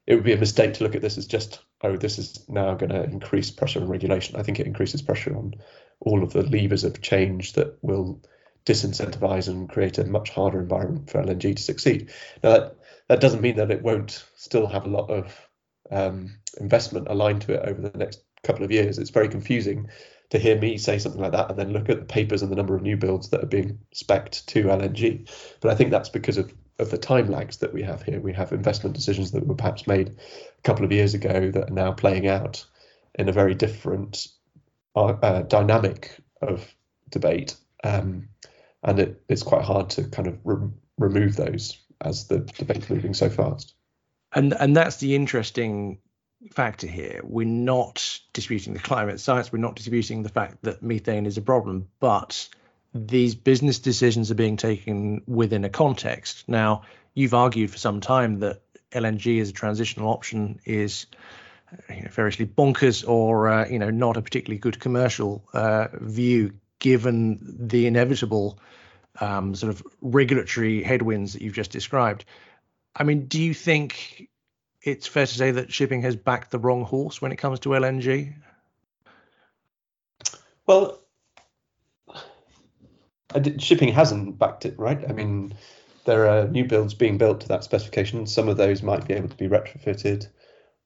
it 0.05 0.17
would 0.17 0.25
be 0.25 0.33
a 0.33 0.37
mistake 0.37 0.75
to 0.75 0.83
look 0.83 0.97
at 0.97 1.01
this 1.01 1.17
as 1.17 1.27
just 1.27 1.61
oh 1.83 1.97
this 1.97 2.19
is 2.19 2.45
now 2.49 2.75
going 2.75 2.91
to 2.91 3.05
increase 3.05 3.51
pressure 3.53 3.79
and 3.79 3.89
regulation. 3.89 4.37
I 4.37 4.43
think 4.43 4.59
it 4.59 4.67
increases 4.67 5.01
pressure 5.01 5.37
on 5.37 5.55
all 6.01 6.25
of 6.25 6.33
the 6.33 6.43
levers 6.43 6.85
of 6.85 7.01
change 7.01 7.53
that 7.53 7.79
will 7.83 8.21
disincentivize 8.67 9.49
and 9.49 9.69
create 9.69 9.99
a 9.99 10.05
much 10.05 10.31
harder 10.31 10.61
environment 10.61 11.11
for 11.11 11.23
LNG 11.23 11.57
to 11.57 11.63
succeed. 11.63 12.11
Now 12.43 12.51
that 12.51 12.77
that 13.09 13.21
doesn't 13.21 13.43
mean 13.43 13.57
that 13.57 13.71
it 13.71 13.83
won't 13.83 14.25
still 14.37 14.67
have 14.67 14.87
a 14.87 14.91
lot 14.91 15.11
of 15.11 15.49
um, 15.91 16.31
investment 16.61 17.09
aligned 17.09 17.43
to 17.43 17.55
it 17.55 17.69
over 17.69 17.81
the 17.81 17.97
next 17.99 18.23
couple 18.43 18.65
of 18.65 18.71
years. 18.71 18.99
It's 18.99 19.11
very 19.11 19.29
confusing 19.29 19.89
to 20.31 20.39
hear 20.39 20.59
me 20.59 20.79
say 20.79 20.99
something 20.99 21.21
like 21.21 21.33
that 21.33 21.51
and 21.51 21.59
then 21.59 21.73
look 21.73 21.91
at 21.91 21.99
the 21.99 22.07
papers 22.07 22.43
and 22.43 22.51
the 22.51 22.57
number 22.57 22.75
of 22.75 22.83
new 22.83 22.97
builds 22.97 23.29
that 23.31 23.43
are 23.43 23.49
being 23.49 23.79
specced 23.95 24.47
to 24.47 24.65
LNG. 24.65 25.29
But 25.61 25.71
I 25.71 25.75
think 25.75 25.91
that's 25.91 26.09
because 26.09 26.39
of, 26.39 26.53
of 26.79 26.91
the 26.91 26.99
time 26.99 27.31
lags 27.31 27.59
that 27.59 27.75
we 27.75 27.83
have 27.83 28.03
here. 28.03 28.21
We 28.21 28.33
have 28.33 28.53
investment 28.53 28.97
decisions 28.97 29.31
that 29.33 29.47
were 29.47 29.55
perhaps 29.55 29.87
made 29.87 30.09
a 30.09 30.63
couple 30.63 30.85
of 30.85 30.93
years 30.93 31.13
ago 31.13 31.51
that 31.51 31.71
are 31.71 31.75
now 31.75 31.93
playing 31.93 32.29
out 32.29 32.65
in 33.15 33.29
a 33.29 33.33
very 33.33 33.55
different 33.55 34.27
uh, 34.97 35.15
uh, 35.23 35.43
dynamic 35.43 36.17
of 36.41 36.67
debate. 37.11 37.57
Um, 37.85 38.29
and 38.83 38.99
it, 38.99 39.23
it's 39.29 39.43
quite 39.43 39.65
hard 39.65 39.91
to 39.91 40.05
kind 40.05 40.29
of 40.29 40.39
re- 40.45 40.71
remove 40.99 41.37
those 41.37 41.79
as 42.01 42.27
the 42.27 42.39
debate's 42.39 42.89
moving 42.91 43.15
so 43.15 43.29
fast. 43.29 43.75
And 44.35 44.55
and 44.55 44.77
that's 44.77 44.97
the 44.97 45.15
interesting 45.15 45.99
factor 46.53 46.87
here. 46.87 47.21
We're 47.23 47.47
not 47.47 48.21
disputing 48.33 48.73
the 48.75 48.81
climate 48.81 49.21
science. 49.21 49.53
We're 49.53 49.59
not 49.59 49.77
disputing 49.77 50.23
the 50.23 50.29
fact 50.29 50.63
that 50.63 50.83
methane 50.83 51.27
is 51.27 51.39
a 51.39 51.43
problem, 51.43 51.89
but 52.01 52.49
these 52.95 53.35
business 53.35 53.79
decisions 53.79 54.31
are 54.31 54.37
being 54.37 54.57
taken 54.57 55.23
within 55.27 55.65
a 55.65 55.69
context. 55.69 56.45
Now, 56.49 56.83
you've 57.15 57.35
argued 57.35 57.71
for 57.71 57.79
some 57.79 58.01
time 58.01 58.41
that 58.41 58.61
LNG 58.91 59.41
as 59.41 59.51
a 59.51 59.53
transitional 59.53 60.11
option 60.11 60.61
is 60.65 61.07
you 61.89 62.03
know, 62.03 62.11
variously 62.11 62.47
bonkers 62.47 63.09
or 63.09 63.49
uh, 63.49 63.69
you 63.69 63.79
know 63.79 63.91
not 63.91 64.17
a 64.17 64.23
particularly 64.23 64.59
good 64.59 64.79
commercial 64.79 65.45
uh, 65.55 65.89
view, 65.93 66.53
given 66.79 67.39
the 67.43 67.87
inevitable 67.87 68.59
um, 69.21 69.55
sort 69.55 69.73
of 69.73 69.83
regulatory 70.01 70.83
headwinds 70.83 71.35
that 71.35 71.43
you've 71.43 71.55
just 71.55 71.71
described. 71.71 72.25
I 72.95 73.05
mean, 73.05 73.27
do 73.27 73.41
you 73.41 73.55
think 73.55 74.29
it's 74.83 75.07
fair 75.07 75.27
to 75.27 75.35
say 75.35 75.53
that 75.53 75.73
shipping 75.73 76.03
has 76.03 76.17
backed 76.17 76.51
the 76.51 76.59
wrong 76.59 76.85
horse 76.85 77.23
when 77.23 77.33
it 77.33 77.37
comes 77.37 77.61
to 77.61 77.71
LNG? 77.71 78.35
Well, 80.67 81.01
shipping 83.59 83.93
hasn't 83.93 84.39
backed 84.39 84.67
it, 84.67 84.79
right? 84.79 85.03
I 85.09 85.13
mean, 85.13 85.55
there 86.05 86.29
are 86.29 86.49
new 86.49 86.65
builds 86.65 86.95
being 86.95 87.19
built 87.19 87.43
to 87.43 87.49
that 87.49 87.65
specification. 87.65 88.27
Some 88.27 88.49
of 88.49 88.57
those 88.57 88.83
might 88.83 89.07
be 89.07 89.15
able 89.15 89.29
to 89.29 89.37
be 89.37 89.49
retrofitted 89.49 90.29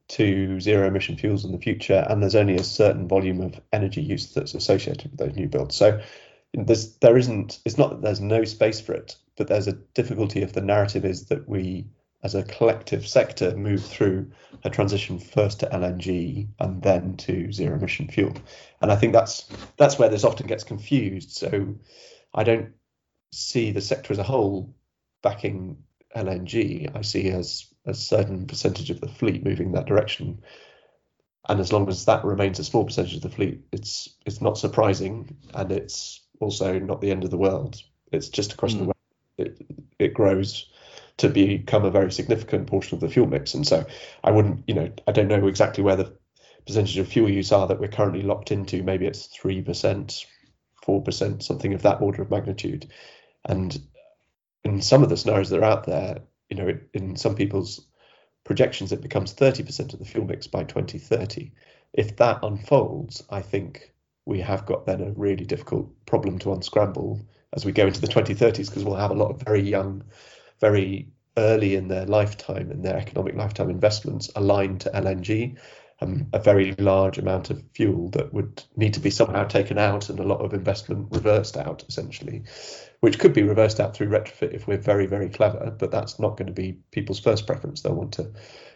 to 0.08 0.60
zero 0.60 0.86
emission 0.86 1.16
fuels 1.16 1.44
in 1.44 1.52
the 1.52 1.58
future, 1.58 2.06
and 2.08 2.22
there's 2.22 2.36
only 2.36 2.54
a 2.54 2.62
certain 2.62 3.08
volume 3.08 3.40
of 3.40 3.60
energy 3.72 4.02
use 4.02 4.32
that's 4.32 4.54
associated 4.54 5.10
with 5.10 5.18
those 5.18 5.34
new 5.34 5.48
builds. 5.48 5.74
So 5.74 6.00
there's 6.54 6.96
there 6.96 7.16
isn't 7.16 7.58
it's 7.64 7.78
not 7.78 7.90
that 7.90 8.02
there's 8.02 8.20
no 8.20 8.44
space 8.44 8.80
for 8.80 8.92
it, 8.92 9.16
but 9.36 9.48
there's 9.48 9.68
a 9.68 9.72
difficulty 9.72 10.42
if 10.42 10.52
the 10.52 10.60
narrative 10.60 11.04
is 11.04 11.26
that 11.26 11.48
we 11.48 11.86
as 12.22 12.34
a 12.34 12.42
collective 12.42 13.06
sector 13.06 13.56
move 13.56 13.84
through 13.84 14.30
a 14.64 14.70
transition 14.70 15.18
first 15.18 15.60
to 15.60 15.66
LNG 15.66 16.48
and 16.58 16.82
then 16.82 17.16
to 17.16 17.52
zero 17.52 17.76
emission 17.76 18.08
fuel. 18.08 18.34
And 18.80 18.90
I 18.90 18.96
think 18.96 19.12
that's 19.12 19.48
that's 19.76 19.98
where 19.98 20.08
this 20.08 20.24
often 20.24 20.46
gets 20.46 20.64
confused. 20.64 21.30
So 21.30 21.76
I 22.34 22.42
don't 22.42 22.70
see 23.32 23.70
the 23.70 23.80
sector 23.80 24.12
as 24.12 24.18
a 24.18 24.24
whole 24.24 24.74
backing 25.22 25.76
LNG. 26.16 26.90
I 26.96 27.02
see 27.02 27.28
as 27.30 27.66
a 27.84 27.94
certain 27.94 28.46
percentage 28.46 28.90
of 28.90 29.00
the 29.00 29.08
fleet 29.08 29.44
moving 29.44 29.72
that 29.72 29.86
direction. 29.86 30.42
And 31.48 31.60
as 31.60 31.72
long 31.72 31.88
as 31.88 32.06
that 32.06 32.24
remains 32.24 32.58
a 32.58 32.64
small 32.64 32.84
percentage 32.84 33.14
of 33.14 33.22
the 33.22 33.30
fleet, 33.30 33.60
it's 33.70 34.08
it's 34.24 34.40
not 34.40 34.58
surprising 34.58 35.36
and 35.54 35.70
it's 35.70 36.26
also 36.40 36.78
not 36.78 37.00
the 37.00 37.10
end 37.10 37.24
of 37.24 37.30
the 37.30 37.38
world. 37.38 37.80
It's 38.10 38.28
just 38.28 38.54
a 38.54 38.56
question 38.56 38.86
mm. 38.86 38.95
It, 39.38 39.64
it 39.98 40.14
grows 40.14 40.70
to 41.18 41.28
become 41.28 41.84
a 41.84 41.90
very 41.90 42.12
significant 42.12 42.66
portion 42.66 42.94
of 42.96 43.00
the 43.00 43.08
fuel 43.08 43.26
mix. 43.26 43.54
And 43.54 43.66
so 43.66 43.86
I 44.22 44.30
wouldn't, 44.30 44.64
you 44.66 44.74
know, 44.74 44.90
I 45.06 45.12
don't 45.12 45.28
know 45.28 45.46
exactly 45.46 45.82
where 45.82 45.96
the 45.96 46.12
percentage 46.66 46.98
of 46.98 47.08
fuel 47.08 47.30
use 47.30 47.52
are 47.52 47.66
that 47.68 47.80
we're 47.80 47.88
currently 47.88 48.22
locked 48.22 48.52
into. 48.52 48.82
Maybe 48.82 49.06
it's 49.06 49.28
3%, 49.28 50.26
4%, 50.86 51.42
something 51.42 51.74
of 51.74 51.82
that 51.82 52.00
order 52.02 52.22
of 52.22 52.30
magnitude. 52.30 52.90
And 53.44 53.78
in 54.64 54.82
some 54.82 55.02
of 55.02 55.08
the 55.08 55.16
scenarios 55.16 55.50
that 55.50 55.60
are 55.60 55.64
out 55.64 55.86
there, 55.86 56.18
you 56.50 56.56
know, 56.56 56.78
in 56.92 57.16
some 57.16 57.34
people's 57.34 57.86
projections, 58.44 58.92
it 58.92 59.00
becomes 59.00 59.34
30% 59.34 59.92
of 59.92 59.98
the 59.98 60.04
fuel 60.04 60.26
mix 60.26 60.46
by 60.46 60.64
2030. 60.64 61.52
If 61.92 62.16
that 62.16 62.40
unfolds, 62.42 63.24
I 63.30 63.40
think 63.42 63.92
we 64.26 64.40
have 64.40 64.66
got 64.66 64.86
then 64.86 65.00
a 65.00 65.12
really 65.12 65.44
difficult 65.44 65.88
problem 66.04 66.38
to 66.40 66.52
unscramble 66.52 67.20
as 67.54 67.64
we 67.64 67.72
go 67.72 67.86
into 67.86 68.00
the 68.00 68.06
2030s 68.06 68.66
because 68.66 68.84
we'll 68.84 68.96
have 68.96 69.10
a 69.10 69.14
lot 69.14 69.30
of 69.30 69.42
very 69.42 69.60
young 69.60 70.04
very 70.60 71.08
early 71.36 71.74
in 71.74 71.88
their 71.88 72.06
lifetime 72.06 72.70
and 72.70 72.84
their 72.84 72.96
economic 72.96 73.34
lifetime 73.34 73.70
investments 73.70 74.30
aligned 74.36 74.80
to 74.80 74.90
LNG, 74.90 75.58
um, 76.00 76.28
a 76.32 76.38
very 76.38 76.72
large 76.72 77.18
amount 77.18 77.50
of 77.50 77.62
fuel 77.74 78.10
that 78.10 78.32
would 78.32 78.62
need 78.76 78.94
to 78.94 79.00
be 79.00 79.10
somehow 79.10 79.44
taken 79.44 79.78
out 79.78 80.08
and 80.08 80.18
a 80.18 80.24
lot 80.24 80.40
of 80.40 80.54
investment 80.54 81.08
reversed 81.10 81.56
out 81.56 81.84
essentially, 81.88 82.44
which 83.00 83.18
could 83.18 83.32
be 83.32 83.42
reversed 83.42 83.80
out 83.80 83.94
through 83.94 84.08
retrofit 84.08 84.54
if 84.54 84.66
we're 84.66 84.78
very, 84.78 85.06
very 85.06 85.28
clever, 85.28 85.74
but 85.78 85.90
that's 85.90 86.18
not 86.18 86.36
going 86.36 86.46
to 86.46 86.52
be 86.52 86.78
people's 86.90 87.20
first 87.20 87.46
preference. 87.46 87.82
They'll 87.82 87.94
want 87.94 88.12
to 88.12 88.32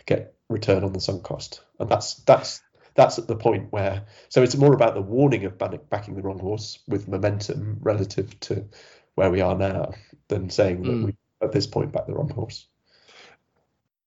get 0.07 0.35
return 0.49 0.85
on 0.85 0.93
the 0.93 1.01
sunk 1.01 1.23
cost. 1.23 1.63
And 1.79 1.89
that's 1.89 2.15
that's 2.25 2.63
that's 2.95 3.19
at 3.19 3.27
the 3.27 3.37
point 3.37 3.73
where 3.73 4.05
so 4.29 4.43
it's 4.43 4.57
more 4.57 4.75
about 4.75 4.95
the 4.95 5.03
warning 5.03 5.45
of 5.45 5.59
backing 5.59 6.15
the 6.15 6.23
wrong 6.23 6.39
horse 6.39 6.79
with 6.89 7.09
momentum 7.09 7.79
relative 7.81 8.39
to 8.41 8.65
where 9.15 9.31
we 9.31 9.41
are 9.41 9.57
now 9.57 9.93
than 10.29 10.51
saying 10.51 10.83
that 10.83 10.93
mm. 10.93 11.05
we 11.07 11.17
at 11.43 11.53
this 11.53 11.67
point 11.67 11.93
back 11.93 12.07
the 12.07 12.15
wrong 12.15 12.31
horse. 12.31 12.67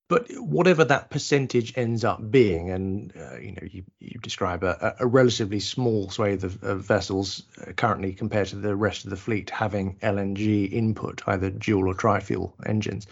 But 0.10 0.28
whatever 0.38 0.84
that 0.86 1.10
percentage 1.10 1.76
ends 1.78 2.04
up 2.04 2.30
being, 2.30 2.70
and 2.70 3.14
uh, 3.18 3.38
you 3.38 3.54
know, 3.54 3.64
you, 3.64 3.84
you 4.00 4.20
describe 4.22 4.64
a, 4.64 4.96
a 5.00 5.08
relatively 5.08 5.60
small 5.60 6.10
swathe 6.10 6.44
of, 6.44 6.62
of 6.64 6.82
vessels 6.82 7.44
uh, 7.66 7.72
currently 7.72 8.14
compared 8.14 8.48
to 8.50 8.58
the 8.58 8.76
rest 8.76 9.06
of 9.06 9.10
the 9.10 9.18
fleet 9.18 9.50
having 9.50 9.96
LNG 10.04 10.72
input, 10.72 11.24
either 11.26 11.50
dual 11.50 11.88
or 11.88 11.96
tri-fuel 11.96 12.54
engines. 12.66 13.08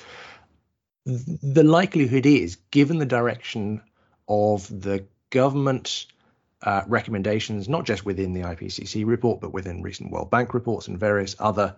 The 1.05 1.63
likelihood 1.63 2.27
is, 2.27 2.57
given 2.69 2.99
the 2.99 3.05
direction 3.05 3.81
of 4.27 4.67
the 4.67 5.05
government 5.31 6.05
uh, 6.61 6.83
recommendations, 6.87 7.67
not 7.67 7.85
just 7.85 8.05
within 8.05 8.33
the 8.33 8.41
IPCC 8.41 9.05
report, 9.05 9.41
but 9.41 9.51
within 9.51 9.81
recent 9.81 10.11
World 10.11 10.29
Bank 10.29 10.53
reports 10.53 10.87
and 10.87 10.99
various 10.99 11.35
other 11.39 11.75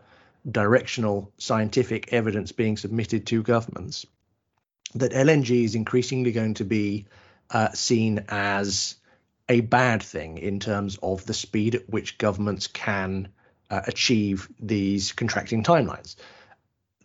directional 0.49 1.31
scientific 1.37 2.11
evidence 2.11 2.51
being 2.51 2.75
submitted 2.75 3.25
to 3.27 3.41
governments 3.41 4.05
that 4.95 5.13
LNG 5.13 5.63
is 5.63 5.75
increasingly 5.75 6.31
going 6.31 6.55
to 6.55 6.65
be 6.65 7.05
uh, 7.49 7.71
seen 7.71 8.25
as 8.27 8.95
a 9.49 9.61
bad 9.61 10.03
thing 10.03 10.37
in 10.37 10.59
terms 10.59 10.97
of 11.01 11.25
the 11.25 11.33
speed 11.33 11.75
at 11.75 11.89
which 11.89 12.17
governments 12.17 12.67
can 12.67 13.29
uh, 13.69 13.81
achieve 13.87 14.49
these 14.59 15.11
contracting 15.11 15.63
timelines. 15.63 16.15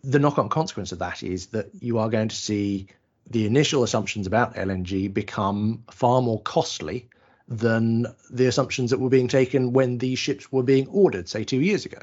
The 0.03 0.19
knock 0.19 0.37
on 0.37 0.49
consequence 0.49 0.91
of 0.91 0.99
that 0.99 1.23
is 1.23 1.47
that 1.47 1.69
you 1.79 1.97
are 1.97 2.09
going 2.09 2.29
to 2.29 2.35
see 2.35 2.87
the 3.29 3.45
initial 3.45 3.83
assumptions 3.83 4.27
about 4.27 4.55
LNG 4.55 5.13
become 5.13 5.83
far 5.91 6.21
more 6.21 6.41
costly 6.41 7.09
than 7.47 8.05
the 8.29 8.45
assumptions 8.45 8.91
that 8.91 8.99
were 8.99 9.09
being 9.09 9.27
taken 9.27 9.73
when 9.73 9.97
these 9.97 10.19
ships 10.19 10.51
were 10.51 10.63
being 10.63 10.87
ordered, 10.87 11.27
say, 11.27 11.43
two 11.43 11.61
years 11.61 11.85
ago 11.85 12.01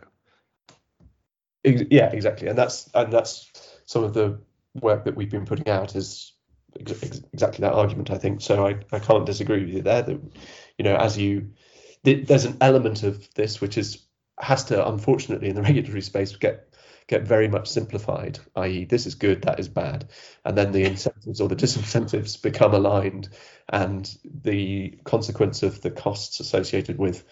yeah, 1.66 2.10
exactly, 2.12 2.48
and 2.48 2.56
that's 2.56 2.88
and 2.94 3.12
that's 3.12 3.50
some 3.86 4.04
of 4.04 4.14
the 4.14 4.38
work 4.80 5.04
that 5.04 5.16
we've 5.16 5.30
been 5.30 5.46
putting 5.46 5.68
out 5.68 5.96
is 5.96 6.32
ex- 6.78 7.20
exactly 7.32 7.62
that 7.62 7.72
argument. 7.72 8.10
I 8.10 8.18
think 8.18 8.40
so. 8.40 8.66
I, 8.66 8.78
I 8.92 8.98
can't 8.98 9.26
disagree 9.26 9.60
with 9.60 9.74
you 9.74 9.82
there. 9.82 10.02
That 10.02 10.20
you 10.78 10.84
know, 10.84 10.96
as 10.96 11.18
you 11.18 11.50
there's 12.04 12.44
an 12.44 12.56
element 12.60 13.02
of 13.02 13.28
this 13.34 13.60
which 13.60 13.76
is 13.76 14.06
has 14.38 14.64
to 14.64 14.88
unfortunately 14.88 15.48
in 15.48 15.56
the 15.56 15.62
regulatory 15.70 16.02
space 16.02 16.36
get 16.36 16.72
get 17.08 17.22
very 17.22 17.48
much 17.48 17.68
simplified, 17.68 18.38
i.e., 18.56 18.84
this 18.84 19.06
is 19.06 19.14
good, 19.14 19.42
that 19.42 19.60
is 19.60 19.68
bad, 19.68 20.08
and 20.44 20.58
then 20.58 20.72
the 20.72 20.84
incentives 20.84 21.40
or 21.40 21.48
the 21.48 21.56
disincentives 21.56 22.40
become 22.40 22.74
aligned, 22.74 23.28
and 23.68 24.16
the 24.42 24.98
consequence 25.04 25.62
of 25.62 25.80
the 25.82 25.90
costs 25.90 26.40
associated 26.40 26.98
with 26.98 27.24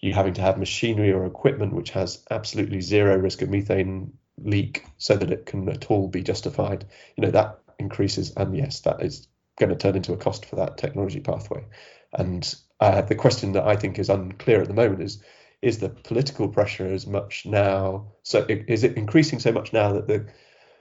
you 0.00 0.12
having 0.12 0.34
to 0.34 0.42
have 0.42 0.58
machinery 0.58 1.12
or 1.12 1.24
equipment 1.24 1.72
which 1.72 1.90
has 1.90 2.24
absolutely 2.30 2.80
zero 2.80 3.16
risk 3.16 3.40
of 3.40 3.48
methane 3.48 4.12
leak 4.38 4.84
so 4.98 5.16
that 5.16 5.30
it 5.30 5.46
can 5.46 5.68
at 5.68 5.90
all 5.90 6.08
be 6.08 6.22
justified, 6.22 6.84
you 7.16 7.22
know, 7.22 7.30
that 7.30 7.60
increases. 7.78 8.32
And 8.36 8.56
yes, 8.56 8.80
that 8.80 9.02
is 9.02 9.28
going 9.58 9.70
to 9.70 9.76
turn 9.76 9.96
into 9.96 10.12
a 10.12 10.16
cost 10.16 10.46
for 10.46 10.56
that 10.56 10.78
technology 10.78 11.20
pathway. 11.20 11.64
And 12.12 12.52
uh, 12.80 13.02
the 13.02 13.14
question 13.14 13.52
that 13.52 13.66
I 13.66 13.76
think 13.76 13.98
is 13.98 14.10
unclear 14.10 14.62
at 14.62 14.68
the 14.68 14.74
moment 14.74 15.02
is 15.02 15.22
is 15.62 15.78
the 15.78 15.88
political 15.88 16.48
pressure 16.48 16.92
as 16.92 17.06
much 17.06 17.46
now 17.46 18.12
so 18.22 18.44
is 18.48 18.84
it 18.84 18.96
increasing 18.96 19.38
so 19.38 19.52
much 19.52 19.72
now 19.72 19.92
that 19.92 20.06
the 20.06 20.26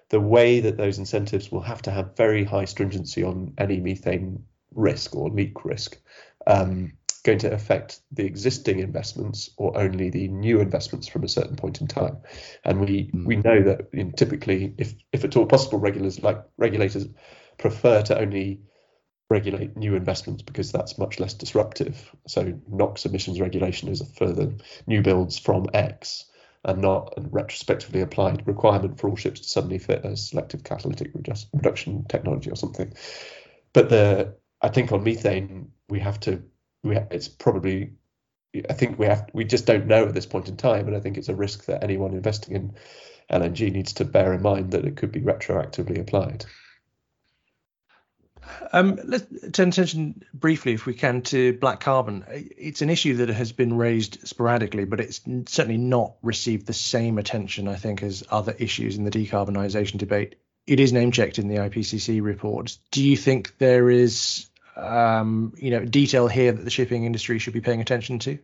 the 0.10 0.20
way 0.20 0.60
that 0.60 0.76
those 0.76 0.98
incentives 0.98 1.52
will 1.52 1.62
have 1.62 1.82
to 1.82 1.92
have 1.92 2.18
very 2.18 2.44
high 2.44 2.66
stringency 2.66 3.24
on 3.24 3.54
any 3.58 3.80
methane 3.80 4.44
risk 4.74 5.16
or 5.16 5.30
leak 5.30 5.64
risk 5.64 5.98
um, 6.48 6.92
going 7.24 7.38
to 7.38 7.54
affect 7.54 8.00
the 8.12 8.26
existing 8.26 8.80
investments 8.80 9.52
or 9.58 9.78
only 9.78 10.10
the 10.10 10.28
new 10.28 10.60
investments 10.60 11.08
from 11.08 11.24
a 11.24 11.28
certain 11.28 11.56
point 11.56 11.82
in 11.82 11.88
time. 11.88 12.18
And 12.64 12.80
we 12.80 13.12
mm. 13.14 13.26
we 13.26 13.36
know 13.36 13.62
that 13.64 13.90
you 13.94 14.06
know, 14.06 14.12
typically, 14.12 14.74
if 14.78 14.96
if 15.12 15.24
at 15.24 15.36
all 15.36 15.46
possible, 15.46 15.80
regulators 15.80 16.24
like 16.24 16.42
regulators 16.58 17.08
prefer 17.58 18.02
to 18.04 18.20
only 18.20 18.62
regulate 19.32 19.78
new 19.78 19.96
investments 19.96 20.44
because 20.44 20.72
that's 20.72 20.98
much 20.98 21.20
less 21.20 21.34
disruptive. 21.34 22.14
So 22.28 22.54
NOx 22.68 23.06
emissions 23.06 23.40
regulation 23.40 23.88
is 23.88 24.02
a 24.02 24.06
further 24.06 24.52
new 24.86 25.02
builds 25.02 25.40
from 25.40 25.68
X 25.74 26.26
and 26.66 26.82
not 26.82 27.14
a 27.18 27.22
retrospectively 27.22 28.02
applied 28.02 28.46
requirement 28.46 29.00
for 29.00 29.10
all 29.10 29.16
ships 29.16 29.40
to 29.40 29.48
suddenly 29.48 29.80
fit 29.80 30.06
a 30.06 30.18
selective 30.18 30.64
catalytic 30.64 31.12
reduction 31.54 32.06
technology 32.08 32.52
or 32.52 32.56
something. 32.56 32.94
But 33.74 33.90
the 33.90 34.36
I 34.62 34.68
think 34.68 34.92
on 34.92 35.04
methane 35.04 35.72
we 35.90 36.00
have 36.00 36.20
to 36.22 36.44
we 36.84 36.96
ha- 36.96 37.08
it's 37.10 37.30
probably 37.30 37.94
I 38.70 38.74
think 38.74 39.00
we 39.00 39.06
have 39.06 39.30
we 39.34 39.46
just 39.46 39.66
don't 39.66 39.88
know 39.88 40.06
at 40.06 40.14
this 40.14 40.26
point 40.26 40.50
in 40.50 40.58
time, 40.58 40.88
and 40.88 40.96
I 40.96 41.00
think 41.00 41.18
it's 41.18 41.30
a 41.30 41.36
risk 41.36 41.66
that 41.66 41.84
anyone 41.84 42.14
investing 42.14 42.56
in 42.56 42.74
LNG 43.32 43.72
needs 43.72 43.94
to 43.94 44.06
bear 44.06 44.34
in 44.34 44.42
mind 44.42 44.72
that 44.72 44.86
it 44.86 44.98
could 44.98 45.12
be 45.14 45.22
retroactively 45.22 46.00
applied. 46.00 46.46
Um, 48.74 49.00
let's 49.04 49.26
turn 49.52 49.70
attention 49.70 50.24
briefly, 50.34 50.74
if 50.74 50.86
we 50.86 50.94
can, 50.94 51.22
to 51.24 51.54
black 51.54 51.80
carbon. 51.80 52.26
It's 52.30 52.82
an 52.82 52.90
issue 52.90 53.18
that 53.18 53.30
has 53.30 53.52
been 53.52 53.78
raised 53.78 54.28
sporadically, 54.28 54.86
but 54.86 55.00
it's 55.00 55.22
certainly 55.48 55.78
not 55.78 56.16
received 56.22 56.68
the 56.68 56.74
same 56.74 57.18
attention, 57.18 57.68
I 57.68 57.76
think, 57.76 58.04
as 58.04 58.24
other 58.30 58.56
issues 58.58 58.98
in 58.98 59.04
the 59.04 59.12
decarbonisation 59.12 59.98
debate. 59.98 60.36
It 60.68 60.80
is 60.80 60.94
name 60.94 61.12
checked 61.12 61.40
in 61.40 61.48
the 61.48 61.58
IPCC 61.58 62.22
report. 62.22 62.78
Do 62.92 63.04
you 63.04 63.18
think 63.18 63.58
there 63.58 63.90
is, 63.90 64.48
um, 64.76 65.54
you 65.58 65.72
know, 65.72 65.84
detail 65.84 66.28
here 66.28 66.52
that 66.52 66.64
the 66.64 66.70
shipping 66.70 67.04
industry 67.04 67.40
should 67.40 67.54
be 67.54 67.62
paying 67.62 67.82
attention 67.82 68.20
to? 68.20 68.38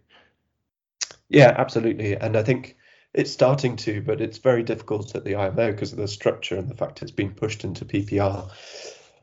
Yeah, 1.29 1.53
absolutely, 1.55 2.15
and 2.15 2.37
I 2.37 2.43
think 2.43 2.77
it's 3.13 3.31
starting 3.31 3.75
to, 3.77 4.01
but 4.01 4.21
it's 4.21 4.37
very 4.37 4.63
difficult 4.63 5.15
at 5.15 5.23
the 5.23 5.35
IMO 5.35 5.71
because 5.71 5.91
of 5.91 5.97
the 5.97 6.07
structure 6.07 6.55
and 6.57 6.69
the 6.69 6.75
fact 6.75 7.01
it's 7.01 7.11
been 7.11 7.33
pushed 7.33 7.63
into 7.63 7.85
PPR 7.85 8.49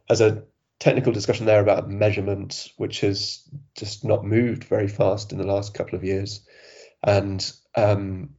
as 0.08 0.20
a 0.20 0.42
technical 0.84 1.14
discussion 1.14 1.46
there 1.46 1.62
about 1.62 1.88
measurement, 1.88 2.68
which 2.76 3.00
has 3.00 3.48
just 3.74 4.04
not 4.04 4.22
moved 4.22 4.64
very 4.64 4.86
fast 4.86 5.32
in 5.32 5.38
the 5.38 5.46
last 5.46 5.72
couple 5.72 5.96
of 5.96 6.04
years, 6.04 6.46
and 7.02 7.52
um, 7.74 8.34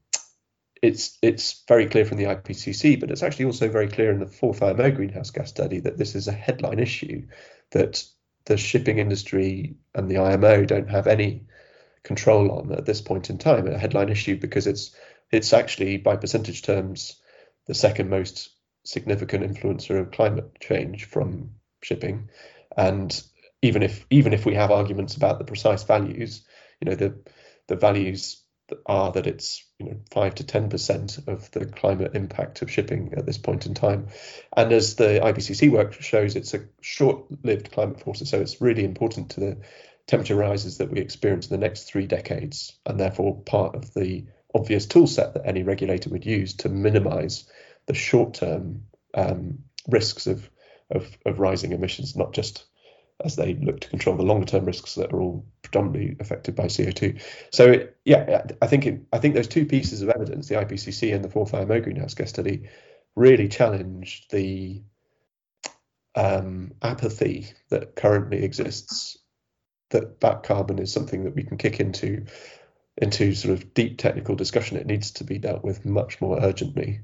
it's 0.79 1.17
it's 1.23 1.63
very 1.67 1.87
clear 1.87 2.05
from 2.05 2.19
the 2.19 2.25
IPCC, 2.25 2.99
but 2.99 3.09
it's 3.09 3.23
actually 3.23 3.45
also 3.45 3.67
very 3.67 3.87
clear 3.87 4.11
in 4.11 4.19
the 4.19 4.27
fourth 4.27 4.61
IMO 4.61 4.91
greenhouse 4.91 5.31
gas 5.31 5.49
study 5.49 5.79
that 5.79 5.97
this 5.97 6.13
is 6.13 6.27
a 6.27 6.31
headline 6.31 6.77
issue 6.77 7.25
that 7.71 8.03
the 8.45 8.57
shipping 8.57 8.99
industry 8.99 9.75
and 9.95 10.07
the 10.07 10.19
IMO 10.19 10.65
don't 10.65 10.89
have 10.91 11.07
any 11.07 11.47
control 12.03 12.51
on 12.51 12.71
at 12.73 12.85
this 12.85 13.01
point 13.01 13.31
in 13.31 13.39
time. 13.39 13.67
A 13.67 13.75
headline 13.75 14.09
issue 14.09 14.39
because 14.39 14.67
it's 14.67 14.95
it's 15.31 15.51
actually 15.51 15.97
by 15.97 16.15
percentage 16.15 16.61
terms 16.61 17.19
the 17.65 17.73
second 17.73 18.11
most 18.11 18.51
significant 18.83 19.43
influencer 19.43 19.99
of 19.99 20.11
climate 20.11 20.59
change 20.59 21.05
from 21.05 21.49
shipping. 21.85 22.29
And 22.75 23.23
even 23.61 23.83
if 23.83 24.05
even 24.09 24.33
if 24.33 24.45
we 24.45 24.55
have 24.55 24.71
arguments 24.71 25.15
about 25.15 25.39
the 25.39 25.45
precise 25.45 25.83
values, 25.83 26.43
you 26.81 26.89
know, 26.89 26.95
the 26.95 27.15
the 27.67 27.75
values 27.75 28.41
are 28.85 29.11
that 29.11 29.27
it's 29.27 29.63
you 29.79 29.85
know 29.85 29.97
five 30.11 30.35
to 30.35 30.43
ten 30.43 30.69
percent 30.69 31.19
of 31.27 31.49
the 31.51 31.65
climate 31.65 32.15
impact 32.15 32.61
of 32.61 32.71
shipping 32.71 33.13
at 33.15 33.25
this 33.25 33.37
point 33.37 33.65
in 33.65 33.73
time. 33.73 34.07
And 34.55 34.71
as 34.73 34.95
the 34.95 35.19
IPCC 35.23 35.71
work 35.71 35.93
shows, 35.93 36.35
it's 36.35 36.53
a 36.53 36.65
short-lived 36.81 37.71
climate 37.71 38.01
force, 38.01 38.27
so 38.27 38.41
it's 38.41 38.61
really 38.61 38.83
important 38.83 39.31
to 39.31 39.39
the 39.39 39.57
temperature 40.07 40.35
rises 40.35 40.77
that 40.77 40.91
we 40.91 40.99
experience 40.99 41.47
in 41.47 41.59
the 41.59 41.65
next 41.65 41.83
three 41.83 42.07
decades, 42.07 42.73
and 42.85 42.99
therefore 42.99 43.41
part 43.41 43.75
of 43.75 43.93
the 43.93 44.25
obvious 44.53 44.85
tool 44.85 45.07
set 45.07 45.33
that 45.33 45.45
any 45.45 45.63
regulator 45.63 46.09
would 46.09 46.25
use 46.25 46.53
to 46.53 46.69
minimize 46.69 47.49
the 47.87 47.93
short-term 47.93 48.83
um, 49.13 49.59
risks 49.87 50.27
of 50.27 50.49
of, 50.91 51.17
of 51.25 51.39
rising 51.39 51.71
emissions, 51.71 52.15
not 52.15 52.33
just 52.33 52.65
as 53.23 53.35
they 53.35 53.53
look 53.55 53.79
to 53.79 53.89
control 53.89 54.17
the 54.17 54.23
longer 54.23 54.45
term 54.45 54.65
risks 54.65 54.95
that 54.95 55.13
are 55.13 55.21
all 55.21 55.45
predominantly 55.61 56.17
affected 56.19 56.55
by 56.55 56.65
CO2. 56.65 57.21
So 57.51 57.87
yeah, 58.03 58.45
I 58.61 58.67
think 58.67 58.85
it, 58.85 59.01
I 59.13 59.19
think 59.19 59.35
those 59.35 59.47
two 59.47 59.65
pieces 59.65 60.01
of 60.01 60.09
evidence, 60.09 60.49
the 60.49 60.55
IPCC 60.55 61.13
and 61.15 61.23
the 61.23 61.29
fourth 61.29 61.53
IMO 61.53 61.79
greenhouse 61.79 62.13
gas 62.13 62.29
study, 62.29 62.69
really 63.15 63.47
challenge 63.47 64.27
the 64.29 64.81
um, 66.15 66.73
apathy 66.81 67.47
that 67.69 67.95
currently 67.95 68.43
exists 68.43 69.17
that 69.89 70.19
black 70.19 70.43
carbon 70.43 70.79
is 70.79 70.91
something 70.91 71.23
that 71.23 71.35
we 71.35 71.43
can 71.43 71.57
kick 71.57 71.79
into 71.79 72.25
into 72.97 73.33
sort 73.35 73.53
of 73.53 73.73
deep 73.73 73.97
technical 73.97 74.35
discussion. 74.35 74.77
It 74.77 74.87
needs 74.87 75.11
to 75.11 75.25
be 75.25 75.37
dealt 75.37 75.63
with 75.63 75.85
much 75.85 76.21
more 76.21 76.39
urgently. 76.41 77.01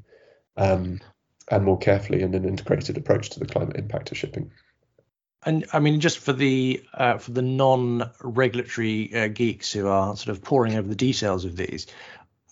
Um, 0.56 1.02
and 1.50 1.64
more 1.66 1.78
carefully 1.78 2.22
in 2.22 2.34
an 2.34 2.46
integrated 2.46 2.98
approach 2.98 3.30
to 3.32 3.40
the 3.40 3.46
climate 3.46 3.76
impact 3.76 4.12
of 4.12 4.18
shipping. 4.18 4.52
And 5.44 5.66
I 5.74 5.80
mean, 5.80 6.00
just 6.00 6.20
for 6.20 6.34
the 6.34 6.84
uh, 6.94 7.18
for 7.18 7.32
the 7.32 7.42
non-regulatory 7.42 9.16
uh, 9.16 9.28
geeks 9.28 9.72
who 9.72 9.88
are 9.88 10.16
sort 10.16 10.36
of 10.36 10.44
poring 10.44 10.76
over 10.76 10.88
the 10.88 10.96
details 10.96 11.46
of 11.46 11.56
these, 11.56 11.88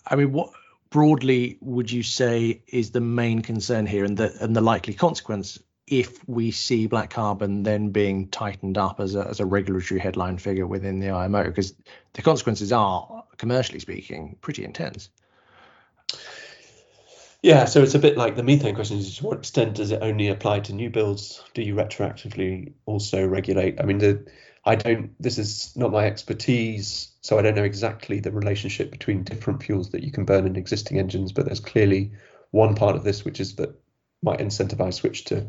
I 0.06 0.16
mean, 0.16 0.32
what 0.32 0.50
broadly 0.90 1.56
would 1.60 1.90
you 1.90 2.02
say 2.02 2.62
is 2.66 2.90
the 2.90 3.00
main 3.00 3.42
concern 3.42 3.86
here, 3.86 4.04
and 4.04 4.16
the 4.16 4.36
and 4.40 4.56
the 4.56 4.60
likely 4.60 4.94
consequence 4.94 5.58
if 5.86 6.28
we 6.28 6.52
see 6.52 6.86
black 6.86 7.10
carbon 7.10 7.64
then 7.64 7.90
being 7.90 8.28
tightened 8.28 8.76
up 8.76 8.98
as 8.98 9.14
a 9.14 9.26
as 9.28 9.38
a 9.38 9.46
regulatory 9.46 10.00
headline 10.00 10.38
figure 10.38 10.66
within 10.66 10.98
the 10.98 11.10
IMO? 11.10 11.44
Because 11.44 11.74
the 12.14 12.22
consequences 12.22 12.72
are, 12.72 13.24
commercially 13.36 13.78
speaking, 13.78 14.36
pretty 14.40 14.64
intense. 14.64 15.10
Yeah, 17.42 17.64
so 17.64 17.82
it's 17.82 17.94
a 17.94 17.98
bit 17.98 18.18
like 18.18 18.36
the 18.36 18.42
methane 18.42 18.74
question: 18.74 18.98
is 18.98 19.16
to 19.16 19.24
what 19.24 19.38
extent 19.38 19.76
does 19.76 19.90
it 19.90 20.02
only 20.02 20.28
apply 20.28 20.60
to 20.60 20.74
new 20.74 20.90
builds? 20.90 21.42
Do 21.54 21.62
you 21.62 21.74
retroactively 21.74 22.74
also 22.84 23.26
regulate? 23.26 23.80
I 23.80 23.84
mean, 23.84 23.98
the 23.98 24.26
I 24.64 24.74
don't. 24.74 25.12
This 25.22 25.38
is 25.38 25.74
not 25.74 25.90
my 25.90 26.04
expertise, 26.04 27.12
so 27.22 27.38
I 27.38 27.42
don't 27.42 27.54
know 27.54 27.64
exactly 27.64 28.20
the 28.20 28.30
relationship 28.30 28.90
between 28.90 29.24
different 29.24 29.62
fuels 29.62 29.90
that 29.90 30.02
you 30.02 30.12
can 30.12 30.26
burn 30.26 30.46
in 30.46 30.56
existing 30.56 30.98
engines. 30.98 31.32
But 31.32 31.46
there's 31.46 31.60
clearly 31.60 32.12
one 32.50 32.74
part 32.74 32.96
of 32.96 33.04
this 33.04 33.24
which 33.24 33.40
is 33.40 33.56
that 33.56 33.74
might 34.22 34.40
incentivize 34.40 34.94
switch 34.94 35.24
to 35.26 35.46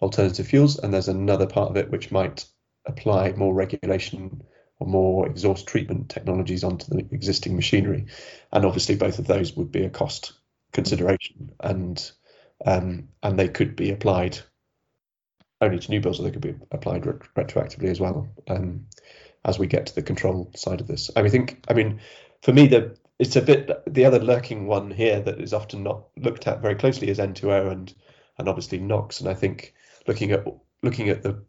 alternative 0.00 0.46
fuels, 0.46 0.78
and 0.78 0.92
there's 0.92 1.08
another 1.08 1.46
part 1.46 1.70
of 1.70 1.76
it 1.76 1.90
which 1.90 2.10
might 2.10 2.46
apply 2.86 3.32
more 3.32 3.52
regulation 3.52 4.42
or 4.78 4.86
more 4.86 5.26
exhaust 5.26 5.66
treatment 5.66 6.08
technologies 6.08 6.64
onto 6.64 6.86
the 6.86 7.06
existing 7.12 7.56
machinery. 7.56 8.06
And 8.52 8.64
obviously, 8.64 8.96
both 8.96 9.18
of 9.18 9.26
those 9.26 9.54
would 9.54 9.70
be 9.70 9.84
a 9.84 9.90
cost 9.90 10.32
consideration, 10.76 11.50
and 11.58 12.12
um, 12.64 13.08
and 13.22 13.38
they 13.38 13.48
could 13.48 13.74
be 13.74 13.90
applied 13.90 14.38
only 15.60 15.78
to 15.78 15.90
new 15.90 16.00
builds, 16.00 16.20
or 16.20 16.24
they 16.24 16.30
could 16.30 16.42
be 16.42 16.54
applied 16.70 17.06
ret- 17.06 17.34
retroactively 17.34 17.88
as 17.88 17.98
well. 17.98 18.28
Um, 18.46 18.86
as 19.44 19.58
we 19.58 19.66
get 19.66 19.86
to 19.86 19.94
the 19.94 20.02
control 20.02 20.50
side 20.54 20.80
of 20.80 20.86
this, 20.86 21.10
I 21.16 21.22
mean, 21.22 21.30
think, 21.30 21.64
I 21.68 21.72
mean, 21.72 22.00
for 22.42 22.52
me, 22.52 22.66
the 22.68 22.96
it's 23.18 23.36
a 23.36 23.42
bit 23.42 23.70
the 23.92 24.04
other 24.04 24.20
lurking 24.20 24.66
one 24.66 24.90
here 24.90 25.20
that 25.20 25.40
is 25.40 25.54
often 25.54 25.82
not 25.82 26.08
looked 26.18 26.46
at 26.46 26.60
very 26.60 26.74
closely 26.74 27.08
is 27.08 27.18
N2O 27.18 27.72
and 27.72 27.94
and 28.38 28.48
obviously 28.48 28.78
NOx. 28.78 29.20
And 29.20 29.28
I 29.28 29.34
think 29.34 29.74
looking 30.06 30.30
at 30.32 30.44
looking 30.82 31.08
at 31.08 31.22
the 31.22 31.42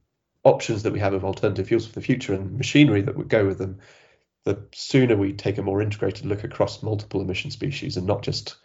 options 0.43 0.83
that 0.83 0.93
we 0.93 0.99
have 0.99 1.13
of 1.13 1.25
alternative 1.25 1.67
fuels 1.67 1.85
for 1.85 1.93
the 1.93 2.05
future 2.05 2.33
and 2.33 2.57
machinery 2.57 3.01
that 3.01 3.17
would 3.17 3.27
go 3.27 3.45
with 3.45 3.57
them, 3.57 3.79
the 4.45 4.65
sooner 4.73 5.17
we 5.17 5.33
take 5.33 5.57
a 5.57 5.61
more 5.61 5.81
integrated 5.81 6.25
look 6.25 6.45
across 6.45 6.81
multiple 6.81 7.19
emission 7.19 7.51
species 7.51 7.97
and 7.97 8.07
not 8.07 8.23
just 8.23 8.55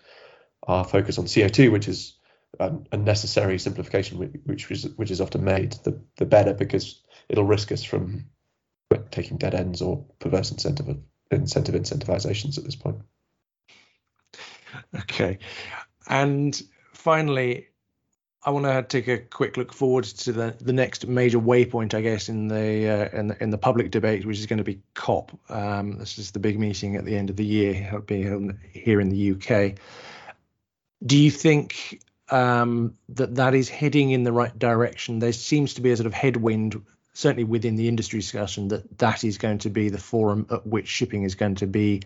our 0.62 0.84
focus 0.84 1.18
on 1.18 1.26
CO2, 1.26 1.70
which 1.72 1.88
is 1.88 2.14
a 2.60 2.96
necessary 2.96 3.58
simplification, 3.58 4.18
which 4.44 4.70
is 4.70 4.86
which 4.96 5.10
is 5.10 5.20
often 5.20 5.42
made, 5.44 5.72
the 5.84 6.00
the 6.16 6.26
better 6.26 6.52
because 6.52 7.02
it'll 7.28 7.44
risk 7.44 7.72
us 7.72 7.82
from 7.82 8.26
taking 9.10 9.38
dead 9.38 9.54
ends 9.54 9.80
or 9.80 10.04
perverse 10.18 10.50
incentive 10.50 10.98
incentive 11.30 11.74
incentivizations 11.74 12.58
at 12.58 12.64
this 12.64 12.76
point. 12.76 12.98
Okay, 14.94 15.38
and 16.08 16.60
finally, 16.92 17.68
I 18.44 18.50
want 18.50 18.66
to 18.66 18.82
take 18.82 19.08
a 19.08 19.18
quick 19.18 19.56
look 19.56 19.72
forward 19.72 20.04
to 20.04 20.32
the, 20.32 20.56
the 20.60 20.72
next 20.72 21.06
major 21.06 21.38
waypoint, 21.38 21.94
I 21.94 22.00
guess, 22.00 22.28
in 22.28 22.48
the, 22.48 22.88
uh, 22.88 23.18
in 23.18 23.28
the 23.28 23.42
in 23.42 23.50
the 23.50 23.58
public 23.58 23.90
debate, 23.90 24.26
which 24.26 24.38
is 24.38 24.46
going 24.46 24.58
to 24.58 24.64
be 24.64 24.82
COP. 24.94 25.38
Um, 25.48 25.98
this 25.98 26.18
is 26.18 26.32
the 26.32 26.38
big 26.38 26.58
meeting 26.58 26.96
at 26.96 27.04
the 27.04 27.16
end 27.16 27.30
of 27.30 27.36
the 27.36 27.44
year, 27.44 27.86
It'll 27.86 28.00
be 28.00 28.22
here 28.72 29.00
in 29.00 29.08
the 29.08 29.32
UK. 29.32 29.78
Do 31.04 31.18
you 31.18 31.30
think 31.30 32.02
um, 32.30 32.96
that 33.10 33.34
that 33.36 33.54
is 33.54 33.68
heading 33.68 34.10
in 34.10 34.24
the 34.24 34.32
right 34.32 34.56
direction? 34.58 35.18
There 35.18 35.32
seems 35.32 35.74
to 35.74 35.80
be 35.80 35.90
a 35.90 35.96
sort 35.96 36.06
of 36.06 36.14
headwind 36.14 36.80
certainly 37.14 37.44
within 37.44 37.76
the 37.76 37.88
industry 37.88 38.18
discussion 38.18 38.68
that 38.68 38.98
that 38.98 39.22
is 39.24 39.38
going 39.38 39.58
to 39.58 39.70
be 39.70 39.88
the 39.88 39.98
forum 39.98 40.46
at 40.50 40.66
which 40.66 40.88
shipping 40.88 41.24
is 41.24 41.34
going 41.34 41.54
to 41.56 41.66
be 41.66 42.02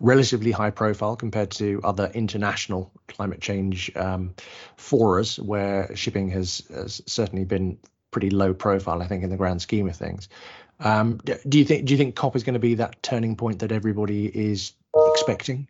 relatively 0.00 0.50
high 0.50 0.70
profile 0.70 1.16
compared 1.16 1.50
to 1.50 1.80
other 1.82 2.10
international 2.14 2.90
climate 3.08 3.40
change 3.40 3.90
um, 3.96 4.34
forums 4.76 5.38
where 5.38 5.94
shipping 5.96 6.28
has, 6.30 6.62
has, 6.74 7.00
certainly 7.06 7.44
been 7.44 7.78
pretty 8.10 8.30
low 8.30 8.52
profile, 8.52 9.02
I 9.02 9.06
think, 9.06 9.24
in 9.24 9.30
the 9.30 9.36
grand 9.36 9.62
scheme 9.62 9.88
of 9.88 9.96
things. 9.96 10.28
Um, 10.80 11.20
do 11.48 11.58
you 11.58 11.64
think 11.64 11.84
do 11.84 11.92
you 11.92 11.98
think 11.98 12.16
COP 12.16 12.36
is 12.36 12.42
going 12.42 12.54
to 12.54 12.60
be 12.60 12.74
that 12.76 13.02
turning 13.02 13.36
point 13.36 13.58
that 13.60 13.72
everybody 13.72 14.26
is 14.26 14.72
expecting? 15.12 15.68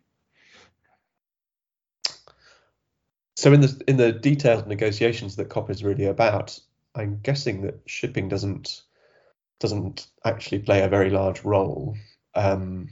So 3.41 3.51
in 3.51 3.61
the 3.61 3.81
in 3.87 3.97
the 3.97 4.11
detailed 4.11 4.67
negotiations 4.67 5.35
that 5.37 5.49
COP 5.49 5.71
is 5.71 5.83
really 5.83 6.05
about, 6.05 6.59
I'm 6.93 7.21
guessing 7.23 7.63
that 7.63 7.79
shipping 7.87 8.29
doesn't 8.29 8.83
doesn't 9.59 10.05
actually 10.23 10.59
play 10.59 10.83
a 10.83 10.87
very 10.87 11.09
large 11.09 11.43
role. 11.43 11.97
Um, 12.35 12.89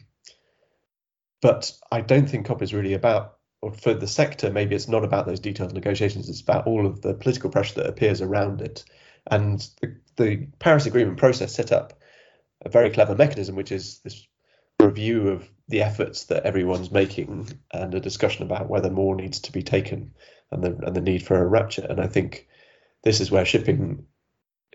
but 1.39 1.71
I 1.91 2.01
don't 2.01 2.27
think 2.27 2.47
COP 2.47 2.63
is 2.63 2.73
really 2.73 2.95
about, 2.95 3.37
or 3.61 3.73
for 3.73 3.93
the 3.93 4.07
sector, 4.07 4.49
maybe 4.49 4.75
it's 4.75 4.87
not 4.87 5.03
about 5.03 5.27
those 5.27 5.39
detailed 5.39 5.75
negotiations. 5.75 6.27
It's 6.27 6.41
about 6.41 6.65
all 6.65 6.87
of 6.87 7.01
the 7.01 7.13
political 7.13 7.51
pressure 7.51 7.75
that 7.75 7.89
appears 7.89 8.19
around 8.19 8.61
it. 8.61 8.85
And 9.29 9.59
the, 9.81 9.97
the 10.15 10.47
Paris 10.57 10.87
Agreement 10.87 11.19
process 11.19 11.53
set 11.53 11.71
up 11.71 11.93
a 12.63 12.69
very 12.69 12.89
clever 12.89 13.13
mechanism, 13.13 13.55
which 13.55 13.71
is 13.71 13.99
this 13.99 14.25
review 14.81 15.27
of 15.27 15.47
the 15.67 15.83
efforts 15.83 16.25
that 16.25 16.43
everyone's 16.43 16.89
making 16.89 17.49
and 17.71 17.93
a 17.93 17.99
discussion 17.99 18.43
about 18.43 18.67
whether 18.67 18.89
more 18.89 19.15
needs 19.15 19.41
to 19.41 19.51
be 19.51 19.61
taken 19.61 20.11
and 20.51 20.63
the 20.63 20.77
and 20.85 20.95
the 20.95 21.01
need 21.01 21.23
for 21.23 21.37
a 21.37 21.47
ratchet. 21.47 21.89
And 21.89 21.99
I 21.99 22.07
think 22.07 22.47
this 23.03 23.21
is 23.21 23.31
where 23.31 23.45
shipping 23.45 24.05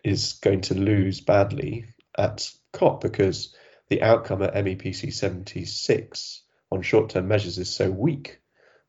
is 0.03 0.35
going 0.35 0.63
to 0.63 0.75
lose 0.75 1.21
badly 1.21 1.87
at 2.17 2.51
COP 2.73 3.01
because 3.01 3.55
the 3.89 4.03
outcome 4.03 4.43
at 4.43 4.55
MEPC 4.55 5.13
76 5.13 6.43
on 6.71 6.83
short-term 6.83 7.29
measures 7.29 7.59
is 7.59 7.75
so 7.75 7.91
weak 7.91 8.41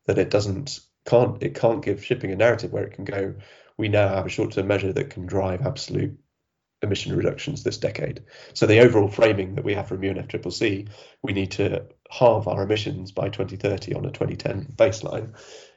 that 0.06 0.18
it 0.18 0.30
doesn't 0.30 0.80
can't 1.06 1.42
it 1.42 1.54
can't 1.54 1.84
give 1.84 2.04
shipping 2.04 2.32
a 2.32 2.36
narrative 2.36 2.72
where 2.72 2.84
it 2.84 2.94
can 2.94 3.04
go 3.04 3.34
we 3.76 3.88
now 3.88 4.08
have 4.08 4.26
a 4.26 4.30
short-term 4.30 4.66
measure 4.66 4.92
that 4.92 5.10
can 5.10 5.26
drive 5.26 5.66
absolute 5.66 6.18
emission 6.82 7.16
reductions 7.16 7.62
this 7.62 7.78
decade. 7.78 8.22
So 8.54 8.66
the 8.66 8.80
overall 8.80 9.08
framing 9.08 9.54
that 9.54 9.64
we 9.64 9.74
have 9.74 9.88
from 9.88 10.00
UNFCCC, 10.00 10.88
we 11.22 11.32
need 11.32 11.52
to 11.52 11.84
halve 12.10 12.48
our 12.48 12.62
emissions 12.62 13.12
by 13.12 13.28
2030 13.28 13.94
on 13.94 14.04
a 14.04 14.10
2010 14.10 14.72
baseline. 14.76 15.34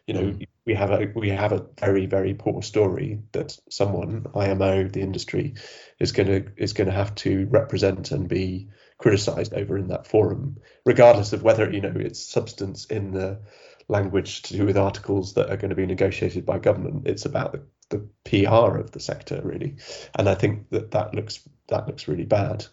You 0.07 0.13
know, 0.13 0.21
mm. 0.21 0.47
We 0.69 0.75
have 0.75 0.91
a 0.91 1.11
we 1.15 1.29
have 1.29 1.51
a 1.51 1.65
very 1.79 2.05
very 2.05 2.35
poor 2.35 2.61
story 2.61 3.19
that 3.31 3.57
someone 3.71 4.27
IMO 4.35 4.87
the 4.87 5.01
industry 5.01 5.55
is 5.99 6.11
going 6.11 6.27
to 6.27 6.51
is 6.57 6.73
going 6.73 6.85
to 6.85 6.93
have 6.93 7.15
to 7.15 7.47
represent 7.49 8.11
and 8.11 8.29
be 8.29 8.69
criticized 8.99 9.55
over 9.55 9.79
in 9.79 9.87
that 9.87 10.05
forum, 10.05 10.57
regardless 10.85 11.33
of 11.33 11.41
whether 11.41 11.71
you 11.71 11.81
know 11.81 11.93
it's 11.95 12.23
substance 12.23 12.85
in 12.85 13.13
the 13.13 13.39
language 13.87 14.43
to 14.43 14.57
do 14.57 14.65
with 14.67 14.77
articles 14.77 15.33
that 15.33 15.49
are 15.49 15.57
going 15.57 15.71
to 15.71 15.75
be 15.75 15.87
negotiated 15.87 16.45
by 16.45 16.59
government. 16.59 17.07
It's 17.07 17.25
about 17.25 17.53
the 17.53 17.63
the 17.89 18.07
PR 18.23 18.77
of 18.77 18.91
the 18.91 18.99
sector 18.99 19.41
really, 19.43 19.77
and 20.13 20.29
I 20.29 20.35
think 20.35 20.69
that 20.69 20.91
that 20.91 21.15
looks 21.15 21.49
that 21.69 21.87
looks 21.87 22.07
really 22.07 22.25
bad 22.25 22.67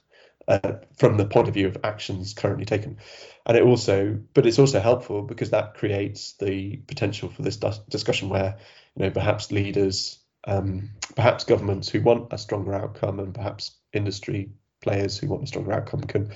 uh, 0.48 0.74
from 0.96 1.16
the 1.16 1.26
point 1.26 1.48
of 1.48 1.54
view 1.54 1.66
of 1.66 1.78
actions 1.84 2.34
currently 2.34 2.64
taken, 2.64 2.98
and 3.46 3.56
it 3.56 3.62
also 3.62 4.18
but 4.34 4.46
it's 4.46 4.58
also 4.58 4.80
helpful 4.80 5.22
because 5.22 5.50
that 5.50 5.74
creates 5.74 6.34
the 6.34 6.76
potential 6.86 7.28
for 7.28 7.42
this 7.42 7.56
discussion 7.88 8.28
where 8.28 8.56
you 8.94 9.04
know 9.04 9.10
perhaps 9.10 9.50
leaders, 9.52 10.18
um, 10.46 10.90
perhaps 11.14 11.44
governments 11.44 11.88
who 11.88 12.00
want 12.00 12.32
a 12.32 12.38
stronger 12.38 12.74
outcome, 12.74 13.20
and 13.20 13.34
perhaps 13.34 13.76
industry 13.92 14.50
players 14.80 15.18
who 15.18 15.28
want 15.28 15.42
a 15.42 15.46
stronger 15.46 15.72
outcome 15.72 16.02
can 16.02 16.32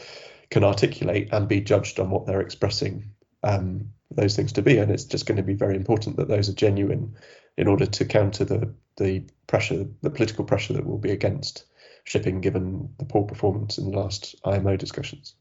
can 0.50 0.64
articulate 0.64 1.28
and 1.32 1.48
be 1.48 1.60
judged 1.60 2.00
on 2.00 2.10
what 2.10 2.26
they're 2.26 2.40
expressing 2.40 3.10
um, 3.42 3.90
those 4.10 4.34
things 4.34 4.52
to 4.52 4.62
be. 4.62 4.78
And 4.78 4.90
it's 4.90 5.04
just 5.04 5.26
going 5.26 5.36
to 5.36 5.42
be 5.42 5.54
very 5.54 5.76
important 5.76 6.16
that 6.16 6.28
those 6.28 6.48
are 6.48 6.54
genuine 6.54 7.16
in 7.56 7.68
order 7.68 7.86
to 7.86 8.04
counter 8.04 8.44
the 8.44 8.74
the 8.96 9.24
pressure, 9.46 9.86
the 10.02 10.10
political 10.10 10.44
pressure 10.44 10.74
that 10.74 10.86
will 10.86 10.98
be 10.98 11.10
against 11.10 11.64
shipping, 12.04 12.40
given 12.40 12.94
the 12.98 13.04
poor 13.04 13.24
performance 13.24 13.78
in 13.78 13.90
the 13.90 13.98
last 13.98 14.34
IMO 14.44 14.76
discussions. 14.76 15.34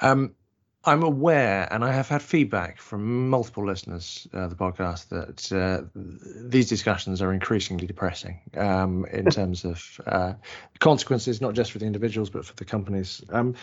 Um, 0.00 0.34
I'm 0.84 1.04
aware, 1.04 1.68
and 1.70 1.84
I 1.84 1.92
have 1.92 2.08
had 2.08 2.22
feedback 2.22 2.80
from 2.80 3.30
multiple 3.30 3.64
listeners 3.64 4.26
of 4.32 4.50
the 4.50 4.56
podcast 4.56 5.10
that 5.10 5.52
uh, 5.52 5.86
these 5.94 6.68
discussions 6.68 7.22
are 7.22 7.32
increasingly 7.32 7.86
depressing 7.86 8.40
um, 8.56 9.06
in 9.12 9.26
terms 9.30 9.64
of 9.64 10.00
uh, 10.06 10.32
consequences, 10.80 11.40
not 11.40 11.54
just 11.54 11.70
for 11.70 11.78
the 11.78 11.86
individuals 11.86 12.30
but 12.30 12.44
for 12.44 12.54
the 12.56 12.64
companies. 12.64 13.22
Um, 13.28 13.54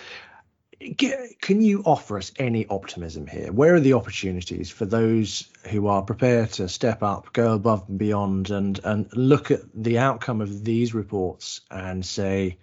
can 0.80 1.62
you 1.62 1.84
offer 1.86 2.18
us 2.18 2.32
any 2.38 2.66
optimism 2.68 3.28
here? 3.28 3.52
Where 3.52 3.76
are 3.76 3.80
the 3.80 3.94
opportunities 3.94 4.70
for 4.70 4.86
those 4.86 5.50
who 5.70 5.88
are 5.88 6.02
prepared 6.02 6.52
to 6.54 6.70
step 6.70 7.04
up, 7.04 7.34
go 7.34 7.54
above 7.54 7.90
and 7.90 8.00
beyond, 8.00 8.50
and 8.50 8.80
and 8.84 9.10
look 9.14 9.52
at 9.52 9.62
the 9.74 9.98
outcome 9.98 10.42
of 10.42 10.64
these 10.64 10.94
reports 10.94 11.62
and 11.70 12.06
say 12.06 12.58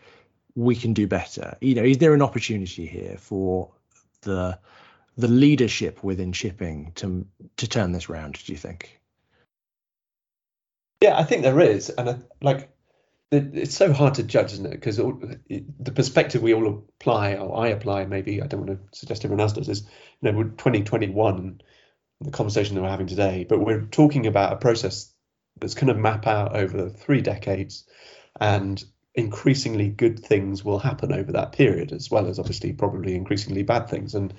we 0.55 0.75
can 0.75 0.95
do 0.95 1.07
better? 1.07 1.59
You 1.61 1.75
know, 1.75 1.85
is 1.85 1.99
there 1.99 2.15
an 2.15 2.23
opportunity 2.23 2.87
here 2.87 3.17
for 3.19 3.71
the 4.23 4.59
the 5.19 5.29
leadership 5.29 6.03
within 6.03 6.33
shipping 6.33 6.93
to 6.97 7.27
to 7.59 7.69
turn 7.69 7.93
this 7.93 8.09
round? 8.09 8.43
Do 8.45 8.53
you 8.53 8.59
think? 8.59 8.99
Yeah, 11.03 11.19
I 11.19 11.25
think 11.25 11.43
there 11.43 11.61
is, 11.61 11.91
and 11.91 12.09
I, 12.09 12.17
like 12.41 12.71
it's 13.33 13.75
so 13.75 13.93
hard 13.93 14.15
to 14.15 14.23
judge, 14.23 14.53
isn't 14.53 14.67
it? 14.67 14.73
Because 14.73 14.97
the 14.97 15.93
perspective 15.95 16.43
we 16.43 16.55
all 16.55 16.85
apply, 16.99 17.35
or 17.35 17.65
I 17.65 17.69
apply, 17.69 18.07
maybe 18.07 18.41
I 18.41 18.47
don't 18.47 18.67
want 18.67 18.79
to 18.79 18.99
suggest 18.99 19.25
everyone 19.25 19.41
else 19.41 19.55
does, 19.55 19.69
is 19.69 19.83
you 20.21 20.31
know, 20.31 20.39
we're 20.39 20.45
2021, 20.45 21.61
the 22.21 22.31
conversation 22.31 22.75
that 22.75 22.83
we're 22.83 22.89
having 22.89 23.09
today, 23.09 23.45
but 23.49 23.59
we're 23.59 23.83
talking 23.83 24.27
about 24.27 24.53
a 24.53 24.57
process 24.57 25.13
that's 25.61 25.75
going 25.75 25.89
to 25.89 25.95
map 25.95 26.27
out 26.27 26.55
over 26.57 26.89
three 26.89 27.21
decades, 27.21 27.85
and 28.41 28.83
increasingly 29.15 29.89
good 29.89 30.21
things 30.21 30.65
will 30.65 30.79
happen 30.79 31.13
over 31.13 31.33
that 31.33 31.53
period, 31.53 31.93
as 31.93 32.11
well 32.11 32.29
as 32.29 32.39
obviously 32.39 32.73
probably 32.73 33.15
increasingly 33.15 33.63
bad 33.63 33.89
things. 33.89 34.15
And 34.15 34.35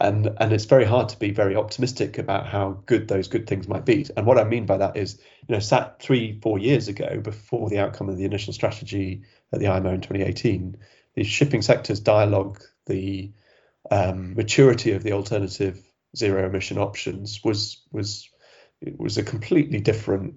and 0.00 0.28
and 0.38 0.52
it's 0.52 0.64
very 0.64 0.84
hard 0.84 1.08
to 1.10 1.18
be 1.18 1.30
very 1.30 1.54
optimistic 1.54 2.18
about 2.18 2.46
how 2.46 2.82
good 2.86 3.06
those 3.06 3.28
good 3.28 3.46
things 3.46 3.68
might 3.68 3.84
be. 3.84 4.06
And 4.16 4.26
what 4.26 4.38
I 4.38 4.44
mean 4.44 4.66
by 4.66 4.78
that 4.78 4.96
is, 4.96 5.20
you 5.46 5.54
know, 5.54 5.60
sat 5.60 6.00
three 6.00 6.40
four 6.40 6.58
years 6.58 6.88
ago 6.88 7.20
before 7.20 7.68
the 7.68 7.78
outcome 7.78 8.08
of 8.08 8.16
the 8.16 8.24
initial 8.24 8.52
strategy 8.52 9.22
at 9.52 9.60
the 9.60 9.68
IMO 9.68 9.94
in 9.94 10.00
2018, 10.00 10.76
the 11.14 11.24
shipping 11.24 11.62
sector's 11.62 12.00
dialogue, 12.00 12.60
the 12.86 13.30
um, 13.90 14.34
maturity 14.34 14.92
of 14.92 15.02
the 15.02 15.12
alternative 15.12 15.80
zero 16.16 16.46
emission 16.46 16.78
options 16.78 17.42
was 17.44 17.80
was 17.92 18.28
it 18.80 18.98
was 18.98 19.16
a 19.16 19.22
completely 19.22 19.80
different 19.80 20.34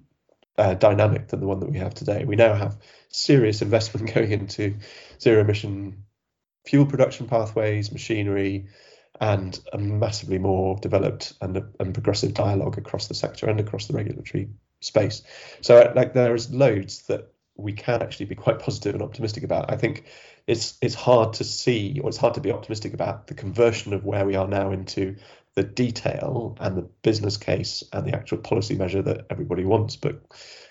uh, 0.57 0.75
dynamic 0.75 1.27
than 1.27 1.39
the 1.39 1.47
one 1.47 1.59
that 1.59 1.69
we 1.69 1.79
have 1.79 1.95
today. 1.95 2.25
We 2.25 2.35
now 2.35 2.53
have 2.53 2.77
serious 3.09 3.63
investment 3.63 4.13
going 4.13 4.31
into 4.31 4.75
zero 5.19 5.41
emission 5.41 6.03
fuel 6.65 6.85
production 6.85 7.27
pathways, 7.27 7.91
machinery, 7.91 8.67
and 9.19 9.59
a 9.73 9.77
massively 9.77 10.37
more 10.37 10.77
developed 10.79 11.33
and, 11.41 11.63
and 11.79 11.93
progressive 11.93 12.33
dialogue 12.33 12.77
across 12.77 13.07
the 13.07 13.13
sector 13.13 13.49
and 13.49 13.59
across 13.59 13.87
the 13.87 13.93
regulatory 13.93 14.49
space. 14.79 15.23
So 15.61 15.91
like 15.95 16.13
there's 16.13 16.53
loads 16.53 17.03
that 17.03 17.31
we 17.55 17.73
can 17.73 18.03
actually 18.03 18.27
be 18.27 18.35
quite 18.35 18.59
positive 18.59 18.93
and 18.93 19.03
optimistic 19.03 19.43
about. 19.43 19.71
I 19.71 19.77
think 19.77 20.05
it's 20.45 20.77
it's 20.81 20.93
hard 20.93 21.33
to 21.33 21.43
see 21.43 21.99
or 22.03 22.09
it's 22.09 22.17
hard 22.17 22.35
to 22.35 22.41
be 22.41 22.51
optimistic 22.51 22.93
about 22.93 23.27
the 23.27 23.33
conversion 23.33 23.93
of 23.93 24.05
where 24.05 24.25
we 24.25 24.35
are 24.35 24.47
now 24.47 24.71
into 24.71 25.15
the 25.55 25.63
detail 25.63 26.55
and 26.59 26.77
the 26.77 26.83
business 27.01 27.35
case 27.37 27.83
and 27.91 28.05
the 28.05 28.15
actual 28.15 28.37
policy 28.37 28.75
measure 28.75 29.01
that 29.01 29.25
everybody 29.31 29.65
wants, 29.65 29.95
but 29.95 30.21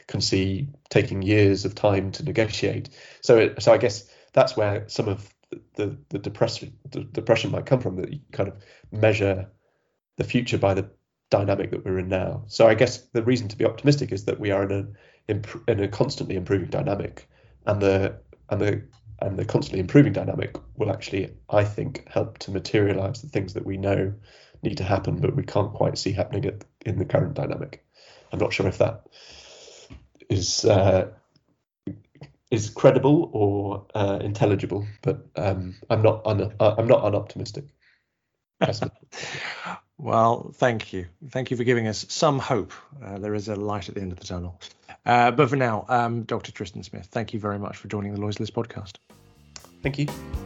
can 0.07 0.21
see 0.21 0.69
taking 0.89 1.23
years 1.23 1.65
of 1.65 1.75
time 1.75 2.13
to 2.13 2.23
negotiate. 2.23 2.89
So 3.21 3.39
it, 3.39 3.63
so 3.63 3.73
I 3.73 3.79
guess 3.79 4.09
that's 4.33 4.57
where 4.57 4.89
some 4.89 5.09
of 5.09 5.29
the 5.75 5.97
the 6.09 6.19
depression 6.19 6.77
depression 7.13 7.51
might 7.51 7.67
come 7.67 7.81
from 7.81 7.97
that 7.97 8.13
you 8.13 8.21
kind 8.33 8.49
of 8.49 8.57
measure 8.93 9.49
the 10.17 10.25
future 10.25 10.59
by 10.59 10.75
the 10.75 10.89
dynamic 11.31 11.71
that 11.71 11.85
we're 11.85 11.99
in 11.99 12.09
now. 12.09 12.45
So 12.47 12.67
I 12.69 12.75
guess 12.75 12.99
the 13.13 13.23
reason 13.23 13.49
to 13.49 13.57
be 13.57 13.65
optimistic 13.65 14.13
is 14.13 14.25
that 14.25 14.41
we 14.41 14.51
are 14.51 14.65
in 14.65 14.95
a 15.29 15.35
in 15.69 15.81
a 15.81 15.89
constantly 15.89 16.37
improving 16.37 16.71
dynamic, 16.71 17.29
and 17.67 17.81
the 17.81 18.19
and 18.49 18.61
the 18.61 18.83
and 19.21 19.39
the 19.39 19.45
constantly 19.45 19.81
improving 19.81 20.13
dynamic 20.13 20.57
will 20.77 20.91
actually, 20.91 21.35
I 21.49 21.65
think, 21.65 22.07
help 22.09 22.39
to 22.39 22.51
materialize 22.51 23.23
the 23.23 23.29
things 23.29 23.55
that 23.55 23.65
we 23.65 23.77
know 23.77 24.13
need 24.63 24.77
to 24.77 24.85
happen, 24.85 25.17
but 25.17 25.35
we 25.35 25.43
can't 25.43 25.73
quite 25.73 25.97
see 25.97 26.13
happening 26.13 26.45
at, 26.45 26.65
in 26.85 26.99
the 26.99 27.05
current 27.05 27.35
dynamic. 27.35 27.85
I'm 28.33 28.39
not 28.39 28.53
sure 28.53 28.67
if 28.67 28.79
that 28.79 29.07
is 30.29 30.65
uh, 30.65 31.09
is 32.51 32.71
credible 32.71 33.31
or 33.33 33.87
uh, 33.95 34.19
intelligible, 34.23 34.87
but 35.03 35.27
um, 35.37 35.75
I'm 35.91 36.03
not 36.03 36.27
un- 36.27 36.53
uh, 36.61 36.75
I'm 36.79 36.87
not 36.87 37.03
unoptimistic. 37.03 37.69
Well, 39.99 40.51
thank 40.55 40.93
you. 40.93 41.07
Thank 41.31 41.51
you 41.51 41.57
for 41.57 41.65
giving 41.65 41.87
us 41.89 42.05
some 42.09 42.39
hope. 42.39 42.73
Uh, 43.03 43.19
there 43.19 43.35
is 43.35 43.49
a 43.49 43.57
light 43.57 43.89
at 43.89 43.95
the 43.95 44.03
end 44.03 44.13
of 44.13 44.21
the 44.21 44.27
tunnel. 44.27 44.61
Uh, 45.07 45.31
but 45.31 45.49
for 45.49 45.57
now, 45.57 45.87
um, 45.89 46.25
Dr. 46.25 46.53
Tristan 46.53 46.83
Smith, 46.83 47.07
thank 47.07 47.33
you 47.33 47.41
very 47.41 47.59
much 47.59 47.77
for 47.77 47.89
joining 47.89 48.15
the 48.15 48.21
List 48.21 48.41
podcast. 48.53 48.97
Thank 49.83 49.99
you. 49.99 50.46